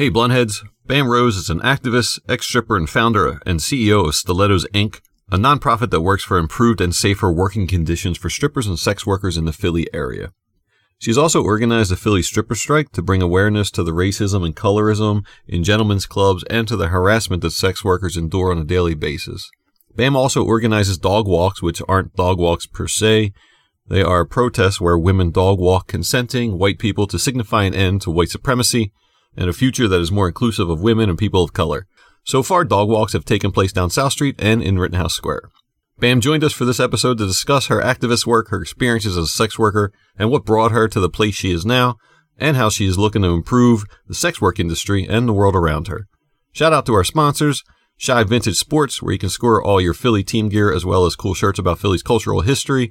Hey, 0.00 0.10
Bluntheads. 0.10 0.66
Bamm 0.86 1.08
Rose 1.08 1.36
is 1.36 1.50
an 1.50 1.60
activist, 1.60 2.20
ex 2.26 2.46
stripper, 2.46 2.74
and 2.74 2.88
founder 2.88 3.38
and 3.44 3.60
CEO 3.60 4.08
of 4.08 4.14
Stilettos 4.14 4.66
Inc., 4.68 5.02
a 5.30 5.36
nonprofit 5.36 5.90
that 5.90 6.00
works 6.00 6.24
for 6.24 6.38
improved 6.38 6.80
and 6.80 6.94
safer 6.94 7.30
working 7.30 7.66
conditions 7.66 8.16
for 8.16 8.30
strippers 8.30 8.66
and 8.66 8.78
sex 8.78 9.04
workers 9.04 9.36
in 9.36 9.44
the 9.44 9.52
Philly 9.52 9.92
area. 9.92 10.32
She's 10.98 11.18
also 11.18 11.44
organized 11.44 11.92
a 11.92 11.96
Philly 11.96 12.22
stripper 12.22 12.54
strike 12.54 12.92
to 12.92 13.02
bring 13.02 13.20
awareness 13.20 13.70
to 13.72 13.82
the 13.82 13.92
racism 13.92 14.42
and 14.42 14.56
colorism 14.56 15.26
in 15.46 15.64
gentlemen's 15.64 16.06
clubs 16.06 16.44
and 16.48 16.66
to 16.68 16.78
the 16.78 16.88
harassment 16.88 17.42
that 17.42 17.50
sex 17.50 17.84
workers 17.84 18.16
endure 18.16 18.52
on 18.52 18.56
a 18.56 18.64
daily 18.64 18.94
basis. 18.94 19.50
BAMM 19.94 20.16
also 20.16 20.42
organizes 20.42 20.96
dog 20.96 21.28
walks, 21.28 21.60
which 21.60 21.82
aren't 21.86 22.16
dog 22.16 22.38
walks 22.38 22.64
per 22.64 22.88
se. 22.88 23.34
They 23.86 24.02
are 24.02 24.24
protests 24.24 24.80
where 24.80 24.96
women 24.96 25.30
dog 25.30 25.58
walk 25.58 25.88
consenting 25.88 26.56
white 26.56 26.78
people 26.78 27.06
to 27.06 27.18
signify 27.18 27.64
an 27.64 27.74
end 27.74 28.00
to 28.00 28.10
white 28.10 28.30
supremacy 28.30 28.94
and 29.36 29.48
a 29.48 29.52
future 29.52 29.88
that 29.88 30.00
is 30.00 30.12
more 30.12 30.28
inclusive 30.28 30.68
of 30.68 30.82
women 30.82 31.08
and 31.08 31.18
people 31.18 31.42
of 31.42 31.52
color. 31.52 31.86
So 32.24 32.42
far, 32.42 32.64
dog 32.64 32.88
walks 32.88 33.12
have 33.12 33.24
taken 33.24 33.50
place 33.50 33.72
down 33.72 33.90
South 33.90 34.12
Street 34.12 34.36
and 34.38 34.62
in 34.62 34.78
Rittenhouse 34.78 35.14
Square. 35.14 35.50
Bamm 36.00 36.20
joined 36.20 36.44
us 36.44 36.52
for 36.52 36.64
this 36.64 36.80
episode 36.80 37.18
to 37.18 37.26
discuss 37.26 37.66
her 37.66 37.80
activist 37.82 38.26
work, 38.26 38.48
her 38.48 38.62
experiences 38.62 39.18
as 39.18 39.24
a 39.24 39.28
sex 39.28 39.58
worker, 39.58 39.92
and 40.18 40.30
what 40.30 40.46
brought 40.46 40.72
her 40.72 40.88
to 40.88 41.00
the 41.00 41.10
place 41.10 41.34
she 41.34 41.52
is 41.52 41.66
now, 41.66 41.96
and 42.38 42.56
how 42.56 42.70
she 42.70 42.86
is 42.86 42.98
looking 42.98 43.22
to 43.22 43.28
improve 43.28 43.84
the 44.06 44.14
sex 44.14 44.40
work 44.40 44.58
industry 44.58 45.06
and 45.06 45.28
the 45.28 45.32
world 45.32 45.54
around 45.54 45.88
her. 45.88 46.06
Shout 46.52 46.72
out 46.72 46.86
to 46.86 46.94
our 46.94 47.04
sponsors, 47.04 47.62
Shibe 48.00 48.28
Vintage 48.28 48.56
Sports, 48.56 49.02
where 49.02 49.12
you 49.12 49.18
can 49.18 49.28
score 49.28 49.62
all 49.62 49.80
your 49.80 49.92
Philly 49.92 50.24
team 50.24 50.48
gear 50.48 50.72
as 50.72 50.86
well 50.86 51.04
as 51.04 51.16
cool 51.16 51.34
shirts 51.34 51.58
about 51.58 51.78
Philly's 51.78 52.02
cultural 52.02 52.40
history, 52.40 52.90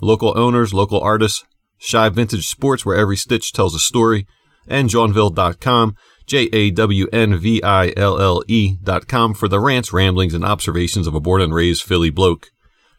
local 0.00 0.32
owners, 0.36 0.72
local 0.72 1.00
artists, 1.00 1.44
Shibe 1.78 2.14
Vintage 2.14 2.46
Sports, 2.46 2.86
where 2.86 2.96
every 2.96 3.18
stitch 3.18 3.52
tells 3.52 3.74
a 3.74 3.78
story, 3.78 4.26
and 4.68 4.88
Jawnville.com, 4.88 5.96
J 6.26 6.48
A 6.52 6.70
W 6.70 7.06
N 7.12 7.38
V 7.38 7.62
I 7.62 7.92
L 7.96 8.20
L 8.20 8.42
E.com 8.48 9.34
for 9.34 9.48
the 9.48 9.60
rants, 9.60 9.92
ramblings, 9.92 10.34
and 10.34 10.44
observations 10.44 11.06
of 11.06 11.14
a 11.14 11.20
born 11.20 11.42
and 11.42 11.54
raised 11.54 11.82
Philly 11.82 12.10
bloke. 12.10 12.50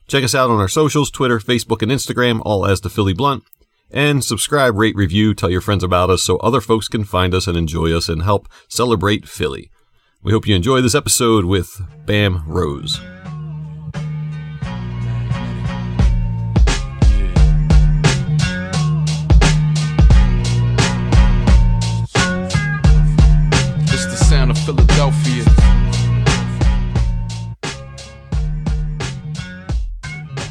Check 0.07 0.23
us 0.23 0.33
out 0.33 0.49
on 0.49 0.59
our 0.59 0.69
socials 0.69 1.11
Twitter, 1.11 1.39
Facebook, 1.39 1.81
and 1.81 1.91
Instagram, 1.91 2.41
all 2.45 2.65
as 2.65 2.81
the 2.81 2.89
Philly 2.89 3.13
Blunt. 3.13 3.43
And 3.91 4.23
subscribe, 4.23 4.75
rate, 4.75 4.95
review, 4.95 5.33
tell 5.33 5.49
your 5.49 5.61
friends 5.61 5.83
about 5.83 6.09
us 6.09 6.23
so 6.23 6.37
other 6.37 6.61
folks 6.61 6.87
can 6.87 7.03
find 7.03 7.33
us 7.33 7.47
and 7.47 7.57
enjoy 7.57 7.95
us 7.95 8.09
and 8.09 8.23
help 8.23 8.47
celebrate 8.67 9.27
Philly. 9.27 9.71
We 10.21 10.31
hope 10.31 10.47
you 10.47 10.55
enjoy 10.55 10.81
this 10.81 10.95
episode 10.95 11.45
with 11.45 11.81
Bamm 12.05 12.43
Rose. 12.45 12.99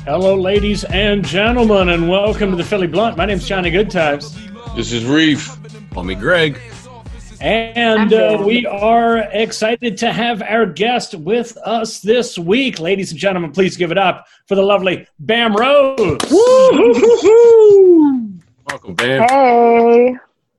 Hello, 0.06 0.34
ladies 0.36 0.84
and 0.84 1.24
gentlemen, 1.24 1.88
and 1.90 2.08
welcome 2.08 2.50
to 2.50 2.56
the 2.56 2.64
Philly 2.64 2.86
Blunt. 2.86 3.16
My 3.16 3.26
name's 3.26 3.46
Johnny 3.46 3.70
Goodtimes, 3.70 4.36
This 4.76 4.92
is 4.92 5.04
Reef. 5.04 5.50
Call 5.92 6.04
me 6.04 6.14
Greg. 6.14 6.58
and 7.40 8.12
uh, 8.12 8.42
we 8.46 8.64
are 8.66 9.18
excited 9.32 9.96
to 9.98 10.12
have 10.12 10.42
our 10.42 10.64
guest 10.66 11.14
with 11.14 11.56
us 11.64 12.00
this 12.00 12.38
week. 12.38 12.78
Ladies 12.78 13.10
and 13.10 13.18
gentlemen, 13.20 13.50
please 13.52 13.76
give 13.76 13.90
it 13.90 13.98
up 13.98 14.26
for 14.46 14.54
the 14.54 14.62
lovely 14.62 15.06
Bamm 15.24 15.54
Rose. 15.56 15.98
Welcome, 18.70 18.96
Bamm. 18.96 19.28
Hey, 19.28 20.16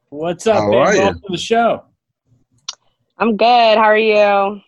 What's 0.09 0.45
up, 0.47 0.55
How 0.57 0.69
Bamm? 0.71 0.85
are 0.85 0.93
you? 0.95 1.01
Welcome 1.01 1.21
to 1.21 1.27
the 1.31 1.37
show. 1.37 1.83
I'm 3.17 3.35
good. 3.37 3.77
How 3.77 3.83
are 3.83 3.97
you? 3.97 4.61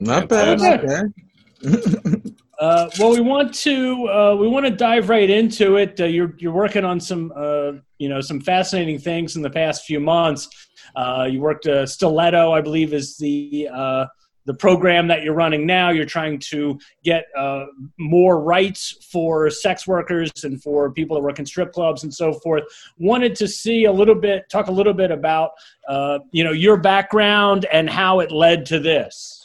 Not 0.00 0.28
bad, 0.28 0.60
not 0.60 0.82
bad. 0.82 1.12
Uh, 2.64 2.88
well, 2.98 3.10
we 3.10 3.20
want 3.20 3.52
to 3.52 4.08
uh, 4.08 4.34
we 4.40 4.48
want 4.48 4.64
to 4.64 4.70
dive 4.70 5.10
right 5.10 5.28
into 5.28 5.76
it. 5.76 6.00
Uh, 6.00 6.06
you're 6.06 6.34
you're 6.38 6.50
working 6.50 6.82
on 6.82 6.98
some 6.98 7.30
uh, 7.36 7.72
you 7.98 8.08
know 8.08 8.22
some 8.22 8.40
fascinating 8.40 8.98
things 8.98 9.36
in 9.36 9.42
the 9.42 9.50
past 9.50 9.84
few 9.84 10.00
months. 10.00 10.48
Uh, 10.96 11.28
you 11.30 11.40
worked 11.40 11.66
uh, 11.66 11.84
Stiletto, 11.84 12.52
I 12.52 12.62
believe, 12.62 12.94
is 12.94 13.18
the 13.18 13.68
the 14.46 14.54
program 14.54 15.08
that 15.08 15.22
you're 15.22 15.34
running 15.34 15.66
now. 15.66 15.90
You're 15.90 16.06
trying 16.06 16.38
to 16.50 16.78
get 17.02 17.26
more 17.98 18.40
rights 18.40 18.96
for 19.12 19.50
sex 19.50 19.86
workers 19.86 20.30
and 20.44 20.62
for 20.62 20.90
people 20.90 21.16
that 21.16 21.22
work 21.22 21.38
in 21.38 21.44
strip 21.44 21.70
clubs 21.70 22.02
and 22.02 22.14
so 22.14 22.32
forth. 22.32 22.62
Wanted 22.96 23.36
to 23.36 23.46
see 23.46 23.84
a 23.84 23.92
little 23.92 24.14
bit, 24.14 24.48
talk 24.48 24.68
a 24.68 24.72
little 24.72 24.94
bit 24.94 25.10
about 25.10 25.50
you 26.32 26.44
know 26.44 26.52
your 26.52 26.78
background 26.78 27.66
and 27.66 27.90
how 27.90 28.20
it 28.20 28.32
led 28.32 28.64
to 28.66 28.78
this. 28.80 29.43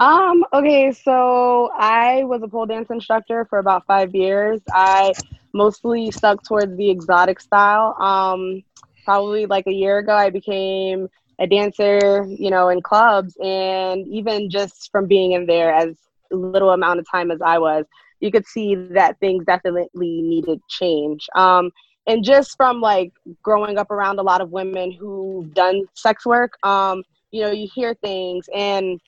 Um, 0.00 0.44
okay, 0.54 0.92
so 0.92 1.70
I 1.78 2.24
was 2.24 2.42
a 2.42 2.48
pole 2.48 2.64
dance 2.64 2.88
instructor 2.90 3.46
for 3.50 3.58
about 3.58 3.84
five 3.86 4.14
years. 4.14 4.62
I 4.72 5.12
mostly 5.52 6.10
stuck 6.10 6.42
towards 6.42 6.74
the 6.78 6.88
exotic 6.90 7.38
style. 7.38 7.94
Um, 8.00 8.62
probably 9.04 9.44
like 9.44 9.66
a 9.66 9.72
year 9.72 9.98
ago, 9.98 10.14
I 10.14 10.30
became 10.30 11.08
a 11.38 11.46
dancer, 11.46 12.24
you 12.26 12.50
know, 12.50 12.70
in 12.70 12.80
clubs, 12.80 13.36
and 13.42 14.08
even 14.08 14.48
just 14.48 14.90
from 14.90 15.06
being 15.06 15.32
in 15.32 15.44
there 15.44 15.74
as 15.74 15.94
little 16.30 16.70
amount 16.70 17.00
of 17.00 17.06
time 17.10 17.30
as 17.30 17.42
I 17.44 17.58
was, 17.58 17.84
you 18.20 18.30
could 18.30 18.46
see 18.46 18.74
that 18.74 19.18
things 19.20 19.44
definitely 19.44 20.22
needed 20.22 20.60
change. 20.68 21.26
Um, 21.34 21.72
and 22.06 22.24
just 22.24 22.56
from 22.56 22.80
like 22.80 23.12
growing 23.42 23.76
up 23.76 23.90
around 23.90 24.18
a 24.18 24.22
lot 24.22 24.40
of 24.40 24.50
women 24.50 24.92
who've 24.92 25.52
done 25.52 25.82
sex 25.94 26.24
work, 26.24 26.54
um, 26.62 27.02
you 27.32 27.42
know, 27.42 27.50
you 27.50 27.68
hear 27.74 27.94
things 28.02 28.46
and 28.54 28.98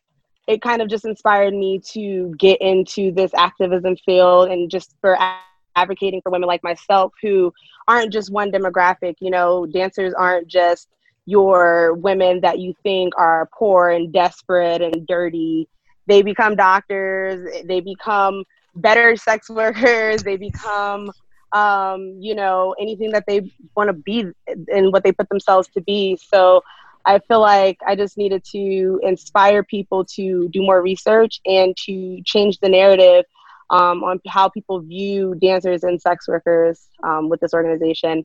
it 0.49 0.61
kind 0.61 0.83
of 0.83 0.89
just 0.89 1.05
inspired 1.05 1.55
me 1.55 1.81
to 1.93 2.35
get 2.39 2.61
into 2.61 3.13
this 3.13 3.33
activism 3.35 3.97
field 3.97 4.51
and 4.51 4.71
just 4.71 4.95
for 5.01 5.17
advocating 5.77 6.21
for 6.23 6.31
women 6.31 6.49
like 6.49 6.63
myself 6.63 7.13
who 7.23 7.53
aren't 7.89 8.13
just 8.13 8.31
one 8.31 8.51
demographic. 8.51 9.15
You 9.21 9.31
know, 9.31 9.67
dancers 9.67 10.15
aren't 10.15 10.49
just 10.49 10.89
your 11.27 11.95
women 11.95 12.41
that 12.41 12.59
you 12.59 12.75
think 12.83 13.13
are 13.17 13.49
poor 13.57 13.91
and 13.91 14.13
desperate 14.13 14.83
and 14.83 15.07
dirty. 15.07 15.69
They 16.07 16.23
become 16.23 16.57
doctors, 16.57 17.49
they 17.65 17.81
become 17.81 18.45
better 18.75 19.17
sex 19.17 19.49
workers, 19.49 20.23
they 20.25 20.37
become 20.37 21.13
um, 21.53 22.17
you 22.19 22.35
know, 22.35 22.75
anything 22.81 23.13
that 23.13 23.25
they 23.27 23.53
want 23.77 23.89
to 23.89 23.93
be 23.93 24.25
and 24.73 24.93
what 24.93 25.05
they 25.05 25.13
put 25.13 25.29
themselves 25.29 25.69
to 25.75 25.83
be. 25.83 26.17
So 26.17 26.63
I 27.05 27.19
feel 27.21 27.41
like 27.41 27.79
I 27.87 27.97
just 27.97 28.17
needed 28.17 28.45
to 28.53 29.01
inspire 29.03 29.63
people 29.63 30.05
to 30.17 30.49
do 30.49 30.63
more 30.63 30.83
research 30.83 31.41
and 31.45 31.77
to 31.85 32.23
change 32.25 32.59
the 32.61 32.69
narrative 32.69 33.25
um, 33.71 34.05
on 34.05 34.21
how 34.29 34.49
people 34.49 34.81
view 34.81 35.35
dancers 35.41 35.83
and 35.83 36.01
sex 36.01 36.29
workers 36.29 36.89
um, 37.03 37.29
with 37.29 37.41
this 37.41 37.55
organization. 37.55 38.25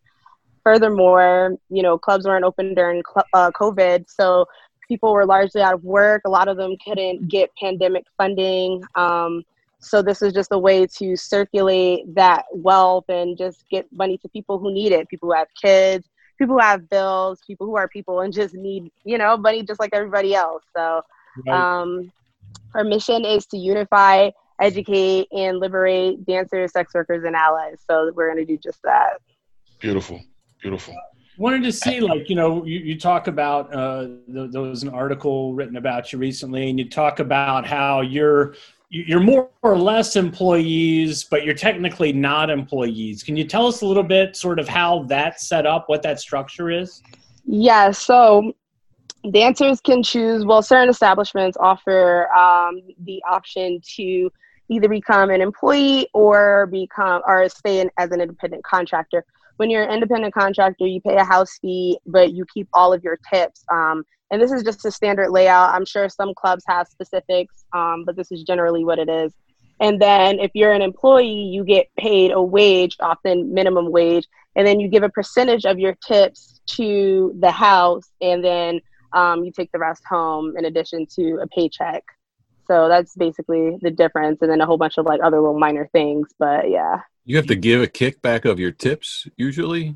Furthermore, 0.63 1.57
you 1.69 1.81
know, 1.81 1.97
clubs 1.97 2.25
weren't 2.25 2.43
open 2.43 2.73
during 2.73 3.01
cl- 3.01 3.25
uh, 3.33 3.51
COVID, 3.51 4.05
so 4.09 4.45
people 4.87 5.13
were 5.13 5.25
largely 5.25 5.61
out 5.61 5.73
of 5.73 5.83
work. 5.83 6.21
A 6.25 6.29
lot 6.29 6.47
of 6.47 6.57
them 6.57 6.75
couldn't 6.85 7.29
get 7.29 7.49
pandemic 7.55 8.03
funding. 8.17 8.83
Um, 8.95 9.43
so 9.79 10.01
this 10.01 10.21
is 10.21 10.33
just 10.33 10.49
a 10.51 10.57
way 10.57 10.87
to 10.97 11.15
circulate 11.15 12.13
that 12.15 12.45
wealth 12.51 13.05
and 13.09 13.37
just 13.37 13.63
get 13.69 13.85
money 13.91 14.17
to 14.19 14.29
people 14.29 14.59
who 14.59 14.73
need 14.73 14.91
it, 14.91 15.07
people 15.07 15.29
who 15.29 15.35
have 15.35 15.47
kids, 15.61 16.07
people 16.37 16.55
who 16.55 16.61
have 16.61 16.89
bills, 16.89 17.39
people 17.45 17.65
who 17.65 17.75
are 17.75 17.87
people 17.87 18.21
and 18.21 18.33
just 18.33 18.53
need, 18.53 18.91
you 19.03 19.17
know, 19.17 19.37
money 19.37 19.63
just 19.63 19.79
like 19.79 19.91
everybody 19.93 20.35
else. 20.35 20.63
So 20.75 21.01
um, 21.51 22.11
our 22.73 22.83
mission 22.83 23.25
is 23.25 23.45
to 23.47 23.57
unify, 23.57 24.29
educate, 24.61 25.27
and 25.31 25.59
liberate 25.59 26.25
dancers, 26.25 26.71
sex 26.71 26.93
workers, 26.93 27.23
and 27.23 27.35
allies. 27.35 27.77
So 27.89 28.11
we're 28.15 28.33
going 28.33 28.45
to 28.45 28.51
do 28.51 28.57
just 28.57 28.81
that. 28.83 29.17
Beautiful, 29.79 30.19
beautiful. 30.61 30.95
wanted 31.37 31.63
to 31.63 31.71
see 31.71 31.99
like 31.99 32.29
you 32.29 32.35
know 32.35 32.65
you, 32.65 32.79
you 32.79 32.99
talk 32.99 33.27
about 33.27 33.73
uh, 33.73 34.07
th- 34.31 34.51
there 34.51 34.61
was 34.61 34.83
an 34.83 34.89
article 34.89 35.53
written 35.53 35.77
about 35.77 36.11
you 36.11 36.17
recently 36.17 36.69
and 36.69 36.79
you 36.79 36.89
talk 36.89 37.19
about 37.19 37.65
how 37.65 38.01
you're 38.01 38.55
you're 38.89 39.19
more 39.19 39.49
or 39.63 39.77
less 39.77 40.15
employees 40.15 41.23
but 41.25 41.43
you're 41.43 41.53
technically 41.53 42.13
not 42.13 42.49
employees 42.49 43.21
can 43.21 43.35
you 43.35 43.43
tell 43.43 43.67
us 43.67 43.81
a 43.81 43.85
little 43.85 44.03
bit 44.03 44.35
sort 44.35 44.59
of 44.59 44.67
how 44.67 45.03
that's 45.03 45.47
set 45.47 45.65
up 45.65 45.89
what 45.89 46.01
that 46.01 46.19
structure 46.19 46.71
is 46.71 47.01
Yeah, 47.47 47.91
so 47.91 48.51
dancers 49.31 49.79
can 49.79 50.03
choose, 50.03 50.45
well, 50.45 50.61
certain 50.61 50.89
establishments 50.89 51.57
offer 51.59 52.29
um, 52.33 52.81
the 53.05 53.23
option 53.27 53.79
to 53.95 54.29
either 54.69 54.89
become 54.89 55.29
an 55.29 55.41
employee 55.41 56.09
or 56.13 56.67
become 56.67 57.21
or 57.25 57.47
stay 57.47 57.79
in 57.79 57.89
as 57.97 58.11
an 58.11 58.19
independent 58.19 58.65
contractor. 58.65 59.23
When 59.55 59.69
you're 59.69 59.83
an 59.83 59.91
independent 59.91 60.33
contractor, 60.33 60.85
you 60.85 60.99
pay 60.99 61.15
a 61.15 61.23
house 61.23 61.57
fee, 61.59 61.97
but 62.05 62.33
you 62.33 62.45
keep 62.53 62.67
all 62.73 62.91
of 62.91 63.01
your 63.01 63.17
tips. 63.33 63.63
Um, 63.71 64.03
and 64.31 64.41
this 64.41 64.51
is 64.51 64.63
just 64.63 64.85
a 64.85 64.91
standard 64.91 65.31
layout. 65.31 65.73
I'm 65.73 65.85
sure 65.85 66.09
some 66.09 66.33
clubs 66.35 66.63
have 66.67 66.87
specifics, 66.87 67.65
um, 67.73 68.03
but 68.05 68.15
this 68.15 68.31
is 68.31 68.43
generally 68.43 68.83
what 68.83 68.99
it 68.99 69.09
is. 69.09 69.33
And 69.79 70.01
then 70.01 70.39
if 70.39 70.51
you're 70.53 70.73
an 70.73 70.81
employee, 70.81 71.43
you 71.43 71.63
get 71.63 71.87
paid 71.97 72.31
a 72.31 72.41
wage, 72.41 72.97
often 72.99 73.53
minimum 73.53 73.91
wage, 73.91 74.27
and 74.55 74.65
then 74.65 74.79
you 74.79 74.87
give 74.87 75.03
a 75.03 75.09
percentage 75.09 75.65
of 75.65 75.77
your 75.77 75.95
tips 76.05 76.59
to 76.67 77.33
the 77.39 77.51
house, 77.51 78.09
and 78.19 78.43
then 78.43 78.81
um, 79.13 79.43
you 79.43 79.51
take 79.51 79.71
the 79.71 79.79
rest 79.79 80.03
home 80.09 80.57
in 80.57 80.65
addition 80.65 81.05
to 81.15 81.39
a 81.41 81.47
paycheck. 81.47 82.03
So 82.67 82.89
that's 82.89 83.15
basically 83.15 83.77
the 83.81 83.91
difference, 83.91 84.41
and 84.41 84.51
then 84.51 84.61
a 84.61 84.65
whole 84.65 84.77
bunch 84.77 84.97
of 84.97 85.05
like 85.05 85.21
other 85.23 85.39
little 85.39 85.59
minor 85.59 85.87
things. 85.93 86.27
But 86.39 86.69
yeah, 86.69 87.01
you 87.23 87.37
have 87.37 87.47
to 87.47 87.55
give 87.55 87.81
a 87.81 87.87
kickback 87.87 88.45
of 88.45 88.59
your 88.59 88.71
tips 88.71 89.27
usually. 89.37 89.95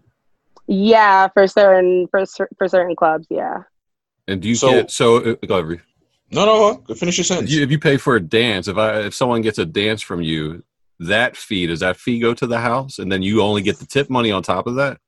Yeah, 0.68 1.28
for 1.30 1.48
certain 1.48 2.08
for 2.12 2.24
for 2.58 2.68
certain 2.68 2.96
clubs, 2.96 3.28
yeah. 3.30 3.64
And 4.32 4.42
do 4.42 4.48
you 4.48 4.56
so, 4.56 4.70
get 4.70 4.92
so? 4.92 5.18
Uh, 5.18 5.36
go 5.46 5.60
ahead. 5.60 5.82
No, 6.32 6.46
no, 6.46 6.96
finish 6.96 7.18
your 7.18 7.26
sentence. 7.26 7.50
If 7.50 7.58
you, 7.58 7.64
if 7.64 7.72
you 7.72 7.80
pay 7.80 7.98
for 7.98 8.16
a 8.16 8.22
dance, 8.22 8.68
if 8.68 8.78
I 8.78 9.02
if 9.02 9.14
someone 9.14 9.42
gets 9.42 9.58
a 9.58 9.66
dance 9.66 10.02
from 10.02 10.22
you, 10.22 10.64
that 11.00 11.36
fee 11.36 11.68
does 11.68 11.82
that 11.82 11.98
fee 11.98 12.20
go 12.20 12.34
to 12.34 12.48
the 12.48 12.60
house, 12.60 13.00
and 13.00 13.12
then 13.12 13.22
you 13.22 13.42
only 13.42 13.62
get 13.62 13.78
the 13.78 13.86
tip 13.86 14.10
money 14.10 14.32
on 14.32 14.42
top 14.42 14.68
of 14.68 14.76
that? 14.76 15.00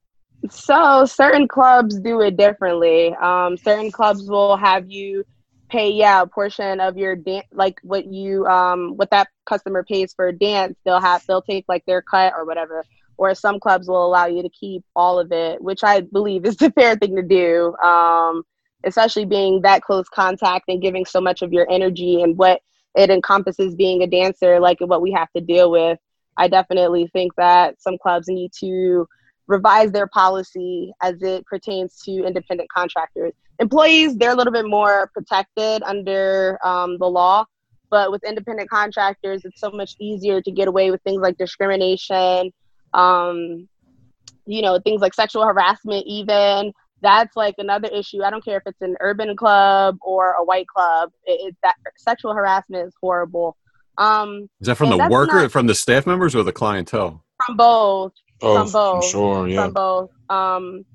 So 0.50 1.06
certain 1.06 1.48
clubs 1.48 1.98
do 2.00 2.20
it 2.20 2.36
differently. 2.36 3.16
Um, 3.16 3.56
certain 3.56 3.92
clubs 3.92 4.28
will 4.28 4.58
have 4.58 4.92
you 4.92 5.24
pay 5.74 5.90
yeah 5.90 6.22
a 6.22 6.28
portion 6.28 6.80
of 6.80 6.98
your 6.98 7.16
dance 7.16 7.48
like 7.52 7.80
what 7.82 8.06
you 8.06 8.46
um 8.46 8.96
what 8.96 9.10
that 9.10 9.28
customer 9.48 9.84
pays 9.84 10.14
for 10.14 10.28
a 10.28 10.38
dance 10.38 10.78
they'll 10.86 11.00
have 11.00 11.24
they'll 11.28 11.42
take 11.42 11.66
like 11.68 11.84
their 11.88 12.02
cut 12.04 12.32
or 12.38 12.46
whatever 12.46 12.86
or 13.18 13.34
some 13.34 13.60
clubs 13.60 13.88
will 13.88 14.06
allow 14.06 14.28
you 14.28 14.44
to 14.44 14.50
keep 14.50 14.84
all 14.96 15.18
of 15.18 15.32
it 15.32 15.60
which 15.64 15.84
i 15.84 16.00
believe 16.00 16.46
is 16.46 16.58
the 16.58 16.70
fair 16.78 16.96
thing 16.96 17.16
to 17.16 17.24
do 17.24 17.76
um 17.78 18.44
especially 18.86 19.26
being 19.26 19.62
that 19.62 19.82
close 19.82 20.08
contact 20.10 20.66
and 20.68 20.82
giving 20.82 21.06
so 21.06 21.22
much 21.22 21.42
of 21.42 21.52
your 21.54 21.70
energy 21.70 22.22
and 22.22 22.38
what 22.38 22.62
it 22.96 23.10
encompasses 23.10 23.76
being 23.76 24.04
a 24.04 24.08
dancer 24.08 24.60
like 24.60 24.78
what 24.82 25.02
we 25.02 25.12
have 25.12 25.32
to 25.32 25.42
deal 25.42 25.72
with 25.72 25.98
i 26.38 26.48
definitely 26.48 27.08
think 27.14 27.34
that 27.36 27.82
some 27.82 27.98
clubs 27.98 28.28
need 28.28 28.52
to 28.54 29.08
revise 29.48 29.92
their 29.92 30.08
policy 30.08 30.94
as 31.02 31.22
it 31.22 31.46
pertains 31.46 32.02
to 32.06 32.26
independent 32.26 32.70
contractors. 32.72 33.34
Employees, 33.60 34.18
they're 34.18 34.32
a 34.32 34.36
little 34.36 34.54
bit 34.54 34.66
more 34.66 35.10
protected 35.14 35.84
under 35.84 36.58
um, 36.66 36.98
the 36.98 37.06
law, 37.06 37.46
but 37.90 38.12
with 38.12 38.24
independent 38.24 38.70
contractors, 38.70 39.46
it's 39.46 39.60
so 39.60 39.70
much 39.70 39.96
easier 40.00 40.42
to 40.42 40.52
get 40.52 40.68
away 40.68 40.92
with 40.92 41.02
things 41.04 41.22
like 41.22 41.38
discrimination, 41.38 42.52
um, 42.94 43.68
you 44.46 44.62
know, 44.62 44.80
things 44.80 45.02
like 45.02 45.14
sexual 45.14 45.46
harassment, 45.46 46.04
even. 46.08 46.74
That's 47.04 47.36
like 47.36 47.56
another 47.58 47.90
issue. 47.90 48.24
I 48.24 48.30
don't 48.30 48.44
care 48.44 48.58
if 48.58 48.64
it's 48.66 48.82
an 48.82 48.96
urban 49.02 49.36
club 49.36 49.98
or 50.02 50.32
a 50.32 50.44
white 50.44 50.68
club. 50.68 51.12
It, 51.26 51.50
it 51.50 51.58
that 51.62 51.76
sexual 51.98 52.34
harassment 52.34 52.88
is 52.88 52.94
horrible. 53.00 53.58
Um, 53.98 54.50
is 54.62 54.68
that 54.68 54.78
from 54.78 54.90
the 54.90 55.10
worker, 55.10 55.42
not, 55.42 55.52
from 55.52 55.68
the 55.68 55.76
staff 55.76 56.08
members, 56.08 56.34
or 56.34 56.44
the 56.44 56.54
clientele? 56.54 57.24
From 57.46 57.58
both. 57.58 58.14
Oh, 58.42 58.64
from 58.64 58.72
both. 58.72 59.06
Sure, 59.06 59.48
yeah. 59.48 59.66
From 59.66 59.74
both. 59.74 60.10
Um, 60.30 60.86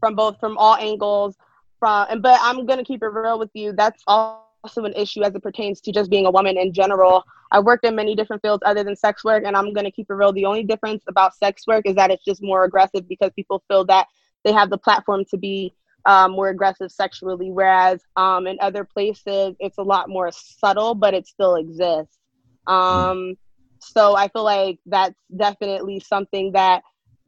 from 0.00 0.16
both, 0.16 0.38
from 0.40 0.58
all 0.58 0.74
angles. 0.74 1.36
From 1.78 2.06
and 2.10 2.20
but 2.22 2.38
I'm 2.42 2.66
gonna 2.66 2.84
keep 2.84 3.02
it 3.02 3.06
real 3.06 3.38
with 3.38 3.50
you. 3.54 3.72
That's 3.72 4.02
also 4.06 4.84
an 4.84 4.92
issue 4.94 5.22
as 5.22 5.34
it 5.34 5.42
pertains 5.42 5.80
to 5.82 5.92
just 5.92 6.10
being 6.10 6.26
a 6.26 6.30
woman 6.30 6.58
in 6.58 6.72
general. 6.72 7.22
I 7.52 7.60
worked 7.60 7.84
in 7.84 7.94
many 7.94 8.16
different 8.16 8.42
fields 8.42 8.62
other 8.66 8.82
than 8.82 8.96
sex 8.96 9.22
work, 9.22 9.44
and 9.46 9.56
I'm 9.56 9.72
gonna 9.72 9.92
keep 9.92 10.10
it 10.10 10.14
real. 10.14 10.32
The 10.32 10.44
only 10.44 10.64
difference 10.64 11.04
about 11.06 11.36
sex 11.36 11.68
work 11.68 11.86
is 11.86 11.94
that 11.94 12.10
it's 12.10 12.24
just 12.24 12.42
more 12.42 12.64
aggressive 12.64 13.08
because 13.08 13.30
people 13.36 13.62
feel 13.68 13.84
that 13.84 14.08
they 14.44 14.52
have 14.52 14.70
the 14.70 14.78
platform 14.78 15.24
to 15.30 15.36
be 15.36 15.74
um, 16.06 16.32
more 16.32 16.48
aggressive 16.48 16.90
sexually, 16.90 17.50
whereas 17.50 18.02
um, 18.16 18.46
in 18.46 18.58
other 18.60 18.84
places 18.84 19.54
it's 19.60 19.78
a 19.78 19.82
lot 19.82 20.08
more 20.08 20.30
subtle, 20.32 20.94
but 20.94 21.14
it 21.14 21.26
still 21.26 21.56
exists. 21.56 22.18
Um, 22.66 23.34
so 23.80 24.16
I 24.16 24.28
feel 24.28 24.44
like 24.44 24.78
that's 24.86 25.18
definitely 25.36 26.00
something 26.00 26.52
that 26.52 26.82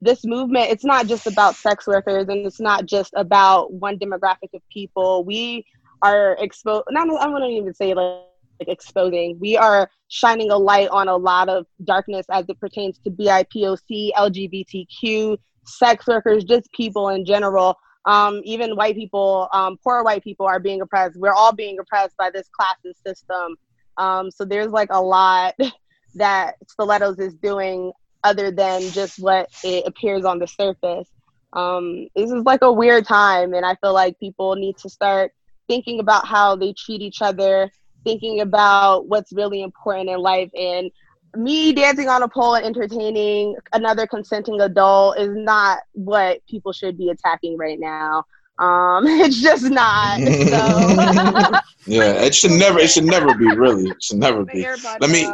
this 0.04 0.24
movement 0.24 0.70
it's 0.70 0.84
not 0.84 1.06
just 1.06 1.26
about 1.26 1.54
sex 1.56 1.86
workers 1.86 2.26
and 2.28 2.46
it's 2.46 2.60
not 2.60 2.84
just 2.84 3.12
about 3.16 3.72
one 3.72 3.98
demographic 3.98 4.52
of 4.52 4.60
people 4.70 5.24
we 5.24 5.64
are 6.02 6.36
exposed 6.40 6.84
not 6.90 7.08
i 7.20 7.26
wouldn't 7.26 7.52
even 7.52 7.72
say 7.72 7.94
like, 7.94 8.20
like 8.60 8.68
exposing 8.68 9.38
we 9.40 9.56
are 9.56 9.88
shining 10.08 10.50
a 10.50 10.56
light 10.56 10.88
on 10.90 11.08
a 11.08 11.16
lot 11.16 11.48
of 11.48 11.64
darkness 11.84 12.26
as 12.30 12.44
it 12.48 12.60
pertains 12.60 12.98
to 12.98 13.10
bipoc 13.10 14.12
lgbtq 14.16 15.38
sex 15.66 16.06
workers 16.06 16.44
just 16.44 16.70
people 16.72 17.08
in 17.08 17.24
general 17.24 17.76
um, 18.06 18.42
even 18.44 18.76
white 18.76 18.94
people 18.94 19.48
um, 19.52 19.76
poor 19.82 20.02
white 20.02 20.22
people 20.22 20.46
are 20.46 20.60
being 20.60 20.80
oppressed 20.80 21.16
we're 21.16 21.32
all 21.32 21.52
being 21.52 21.78
oppressed 21.78 22.16
by 22.16 22.30
this 22.30 22.48
classist 22.58 23.02
system 23.06 23.56
um, 23.96 24.30
so 24.30 24.44
there's 24.44 24.68
like 24.68 24.88
a 24.90 25.00
lot 25.00 25.54
that 26.14 26.54
stilettos 26.68 27.18
is 27.18 27.34
doing 27.34 27.92
other 28.22 28.50
than 28.50 28.80
just 28.90 29.18
what 29.18 29.48
it 29.62 29.86
appears 29.86 30.24
on 30.24 30.38
the 30.38 30.46
surface. 30.46 31.08
Um, 31.52 32.08
this 32.16 32.30
is 32.30 32.42
like 32.44 32.62
a 32.62 32.72
weird 32.72 33.06
time, 33.06 33.54
and 33.54 33.64
I 33.64 33.76
feel 33.76 33.92
like 33.92 34.18
people 34.18 34.56
need 34.56 34.76
to 34.78 34.88
start 34.88 35.32
thinking 35.68 36.00
about 36.00 36.26
how 36.26 36.56
they 36.56 36.72
treat 36.72 37.00
each 37.00 37.22
other, 37.22 37.70
thinking 38.02 38.40
about 38.40 39.06
what's 39.08 39.32
really 39.32 39.62
important 39.62 40.08
in 40.08 40.18
life. 40.18 40.50
And 40.58 40.90
me 41.36 41.72
dancing 41.72 42.08
on 42.08 42.22
a 42.22 42.28
pole 42.28 42.54
and 42.54 42.64
entertaining 42.64 43.56
another 43.72 44.06
consenting 44.06 44.60
adult 44.60 45.18
is 45.18 45.30
not 45.34 45.80
what 45.92 46.44
people 46.46 46.72
should 46.72 46.96
be 46.96 47.10
attacking 47.10 47.56
right 47.56 47.78
now. 47.78 48.24
Um, 48.58 49.06
it's 49.06 49.40
just 49.40 49.64
not. 49.64 50.18
So. 50.18 51.60
yeah, 51.86 52.12
it 52.12 52.34
should 52.34 52.52
never. 52.52 52.78
It 52.78 52.90
should 52.90 53.04
never 53.04 53.34
be. 53.34 53.46
Really, 53.46 53.90
it 53.90 54.02
should 54.02 54.18
never 54.18 54.44
be. 54.44 54.66
Let 55.00 55.10
me. 55.10 55.28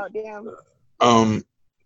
Um, 1.01 1.45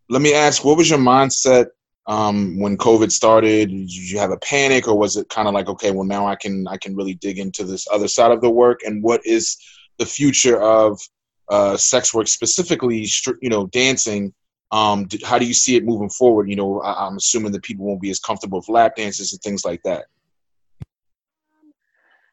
let 0.08 0.22
me 0.22 0.34
ask, 0.34 0.64
what 0.64 0.76
was 0.76 0.90
your 0.90 0.98
mindset 0.98 1.68
um, 2.06 2.58
when 2.58 2.76
COVID 2.76 3.10
started? 3.10 3.70
Did 3.70 3.92
you 3.92 4.18
have 4.18 4.30
a 4.30 4.36
panic, 4.38 4.86
or 4.86 4.98
was 4.98 5.16
it 5.16 5.28
kind 5.28 5.48
of 5.48 5.54
like, 5.54 5.68
okay, 5.68 5.90
well 5.90 6.04
now 6.04 6.26
I 6.26 6.36
can 6.36 6.66
I 6.68 6.76
can 6.76 6.94
really 6.94 7.14
dig 7.14 7.38
into 7.38 7.64
this 7.64 7.86
other 7.90 8.08
side 8.08 8.30
of 8.30 8.40
the 8.40 8.50
work? 8.50 8.80
And 8.84 9.02
what 9.02 9.24
is 9.24 9.56
the 9.98 10.06
future 10.06 10.60
of 10.60 11.00
uh, 11.48 11.76
sex 11.76 12.14
work, 12.14 12.28
specifically, 12.28 13.06
you 13.40 13.48
know, 13.48 13.66
dancing? 13.68 14.32
Um, 14.70 15.06
how 15.24 15.38
do 15.38 15.46
you 15.46 15.54
see 15.54 15.76
it 15.76 15.84
moving 15.84 16.10
forward? 16.10 16.48
You 16.48 16.56
know, 16.56 16.80
I, 16.80 17.06
I'm 17.06 17.16
assuming 17.16 17.52
that 17.52 17.62
people 17.62 17.86
won't 17.86 18.00
be 18.00 18.10
as 18.10 18.18
comfortable 18.18 18.58
with 18.58 18.68
lap 18.68 18.96
dances 18.96 19.32
and 19.32 19.40
things 19.40 19.64
like 19.64 19.82
that. 19.84 20.06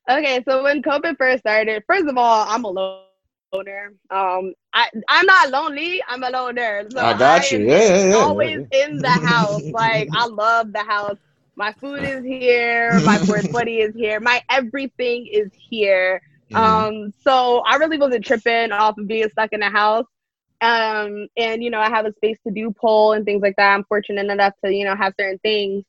Okay, 0.10 0.44
so 0.48 0.64
when 0.64 0.82
COVID 0.82 1.18
first 1.18 1.42
started, 1.42 1.84
first 1.86 2.08
of 2.08 2.18
all, 2.18 2.46
I'm 2.50 2.64
a 2.66 2.70
loner. 2.70 3.94
Um, 4.10 4.54
I 4.74 4.90
I'm 5.08 5.26
not 5.26 5.52
lonely. 5.52 6.02
I'm 6.08 6.24
a 6.24 6.30
loner. 6.30 6.88
So 6.90 7.00
I 7.00 7.18
got 7.18 7.52
you. 7.52 7.60
Yeah, 7.60 7.80
yeah, 7.80 8.10
yeah. 8.10 8.16
Always 8.16 8.66
in 8.72 8.98
the 8.98 9.10
house. 9.10 9.62
Like 9.72 10.10
I 10.14 10.26
love 10.28 10.74
the 10.74 10.84
house. 10.84 11.18
My 11.56 11.72
food 11.74 12.04
is 12.04 12.24
here. 12.24 13.00
My 13.02 13.20
portfolio 13.20 13.86
is 13.90 13.96
here. 13.96 14.20
My 14.20 14.42
everything 14.50 15.28
is 15.32 15.52
here. 15.54 16.22
Mm-hmm. 16.52 16.56
Um, 16.56 17.14
so 17.24 17.60
I 17.60 17.76
really 17.76 17.98
wasn't 17.98 18.26
tripping 18.26 18.72
off 18.72 18.98
of 18.98 19.08
being 19.08 19.30
stuck 19.30 19.54
in 19.54 19.62
the 19.62 19.70
house. 19.70 20.06
Um, 20.62 21.28
and 21.38 21.64
you 21.64 21.70
know, 21.70 21.80
I 21.80 21.90
have 21.90 22.06
a 22.06 22.14
space 22.14 22.38
to 22.46 22.54
do 22.54 22.72
pole 22.72 23.14
and 23.14 23.26
things 23.26 23.42
like 23.42 23.56
that. 23.58 23.74
I'm 23.74 23.84
fortunate 23.86 24.30
enough 24.30 24.54
to 24.64 24.74
you 24.74 24.86
know 24.86 24.96
have 24.96 25.14
certain 25.20 25.40
things 25.40 25.84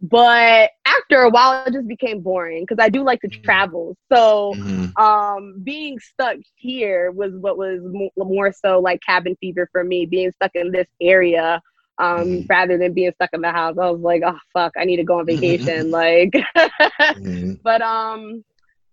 but 0.00 0.70
after 0.86 1.22
a 1.22 1.30
while 1.30 1.64
it 1.66 1.72
just 1.72 1.88
became 1.88 2.20
boring 2.20 2.62
because 2.62 2.82
i 2.82 2.88
do 2.88 3.02
like 3.02 3.20
to 3.20 3.28
mm-hmm. 3.28 3.42
travel 3.42 3.96
so 4.12 4.54
mm-hmm. 4.56 5.02
um 5.02 5.60
being 5.64 5.98
stuck 5.98 6.36
here 6.54 7.10
was 7.10 7.32
what 7.34 7.58
was 7.58 7.80
more 8.16 8.52
so 8.52 8.78
like 8.78 9.00
cabin 9.02 9.36
fever 9.40 9.68
for 9.72 9.82
me 9.82 10.06
being 10.06 10.30
stuck 10.32 10.52
in 10.54 10.70
this 10.70 10.86
area 11.00 11.60
um 11.98 12.18
mm-hmm. 12.18 12.46
rather 12.48 12.78
than 12.78 12.92
being 12.92 13.12
stuck 13.14 13.30
in 13.32 13.40
the 13.40 13.50
house 13.50 13.76
i 13.80 13.90
was 13.90 14.00
like 14.00 14.22
oh 14.24 14.38
fuck 14.52 14.72
i 14.78 14.84
need 14.84 14.96
to 14.96 15.04
go 15.04 15.18
on 15.18 15.26
vacation 15.26 15.90
like 15.90 16.30
mm-hmm. 16.56 17.54
but 17.64 17.82
um 17.82 18.44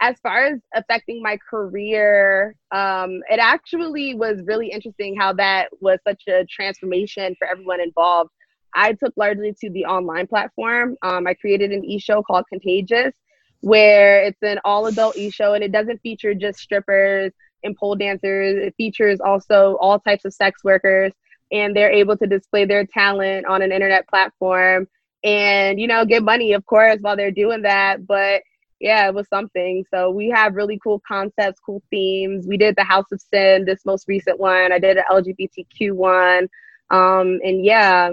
as 0.09 0.15
far 0.21 0.45
as 0.45 0.59
affecting 0.75 1.21
my 1.21 1.37
career 1.49 2.55
um 2.71 3.21
it 3.29 3.39
actually 3.39 4.13
was 4.13 4.41
really 4.45 4.69
interesting 4.69 5.15
how 5.15 5.33
that 5.33 5.69
was 5.81 5.99
such 6.07 6.23
a 6.27 6.45
transformation 6.45 7.35
for 7.39 7.47
everyone 7.47 7.81
involved 7.81 8.29
I 8.75 8.93
took 8.93 9.13
largely 9.15 9.53
to 9.61 9.69
the 9.69 9.85
online 9.85 10.27
platform. 10.27 10.97
Um, 11.01 11.25
I 11.27 11.33
created 11.33 11.71
an 11.71 11.85
e-show 11.85 12.21
called 12.21 12.45
Contagious, 12.49 13.15
where 13.61 14.21
it's 14.21 14.43
an 14.43 14.59
all-adult 14.65 15.17
e-show, 15.17 15.53
and 15.53 15.63
it 15.63 15.71
doesn't 15.71 16.01
feature 16.01 16.33
just 16.35 16.59
strippers 16.59 17.31
and 17.63 17.75
pole 17.77 17.95
dancers. 17.95 18.55
It 18.67 18.75
features 18.75 19.19
also 19.21 19.77
all 19.79 19.99
types 19.99 20.25
of 20.25 20.33
sex 20.33 20.63
workers, 20.63 21.13
and 21.51 21.75
they're 21.75 21.91
able 21.91 22.17
to 22.17 22.27
display 22.27 22.65
their 22.65 22.85
talent 22.85 23.45
on 23.45 23.61
an 23.61 23.71
internet 23.71 24.07
platform 24.09 24.87
and 25.23 25.79
you 25.79 25.87
know 25.87 26.05
get 26.05 26.21
money, 26.21 26.53
of 26.53 26.65
course, 26.65 26.97
while 27.01 27.15
they're 27.15 27.31
doing 27.31 27.63
that. 27.63 28.05
But 28.05 28.43
yeah, 28.85 29.07
it 29.07 29.15
was 29.15 29.27
something. 29.29 29.83
So 29.91 30.11
we 30.11 30.29
have 30.29 30.53
really 30.53 30.79
cool 30.83 31.01
concepts, 31.07 31.59
cool 31.59 31.81
themes. 31.89 32.45
We 32.47 32.55
did 32.55 32.75
the 32.75 32.83
House 32.83 33.11
of 33.11 33.19
Sin, 33.19 33.65
this 33.65 33.83
most 33.83 34.07
recent 34.07 34.39
one. 34.39 34.71
I 34.71 34.77
did 34.77 34.97
an 34.97 35.03
LGBTQ 35.09 35.93
one. 35.93 36.47
Um, 36.91 37.39
and 37.43 37.65
yeah, 37.65 38.11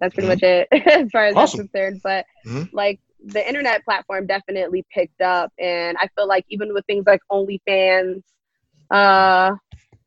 that's 0.00 0.12
pretty 0.12 0.28
mm-hmm. 0.28 0.28
much 0.28 0.42
it 0.42 0.68
as 0.86 1.10
far 1.10 1.24
as 1.24 1.34
awesome. 1.34 1.60
I'm 1.60 1.68
concerned. 1.68 2.00
But 2.04 2.26
mm-hmm. 2.46 2.76
like 2.76 3.00
the 3.24 3.48
internet 3.48 3.82
platform 3.86 4.26
definitely 4.26 4.84
picked 4.92 5.22
up, 5.22 5.50
and 5.58 5.96
I 5.98 6.08
feel 6.14 6.28
like 6.28 6.44
even 6.50 6.74
with 6.74 6.84
things 6.84 7.04
like 7.06 7.22
OnlyFans, 7.32 8.22
uh, 8.90 9.52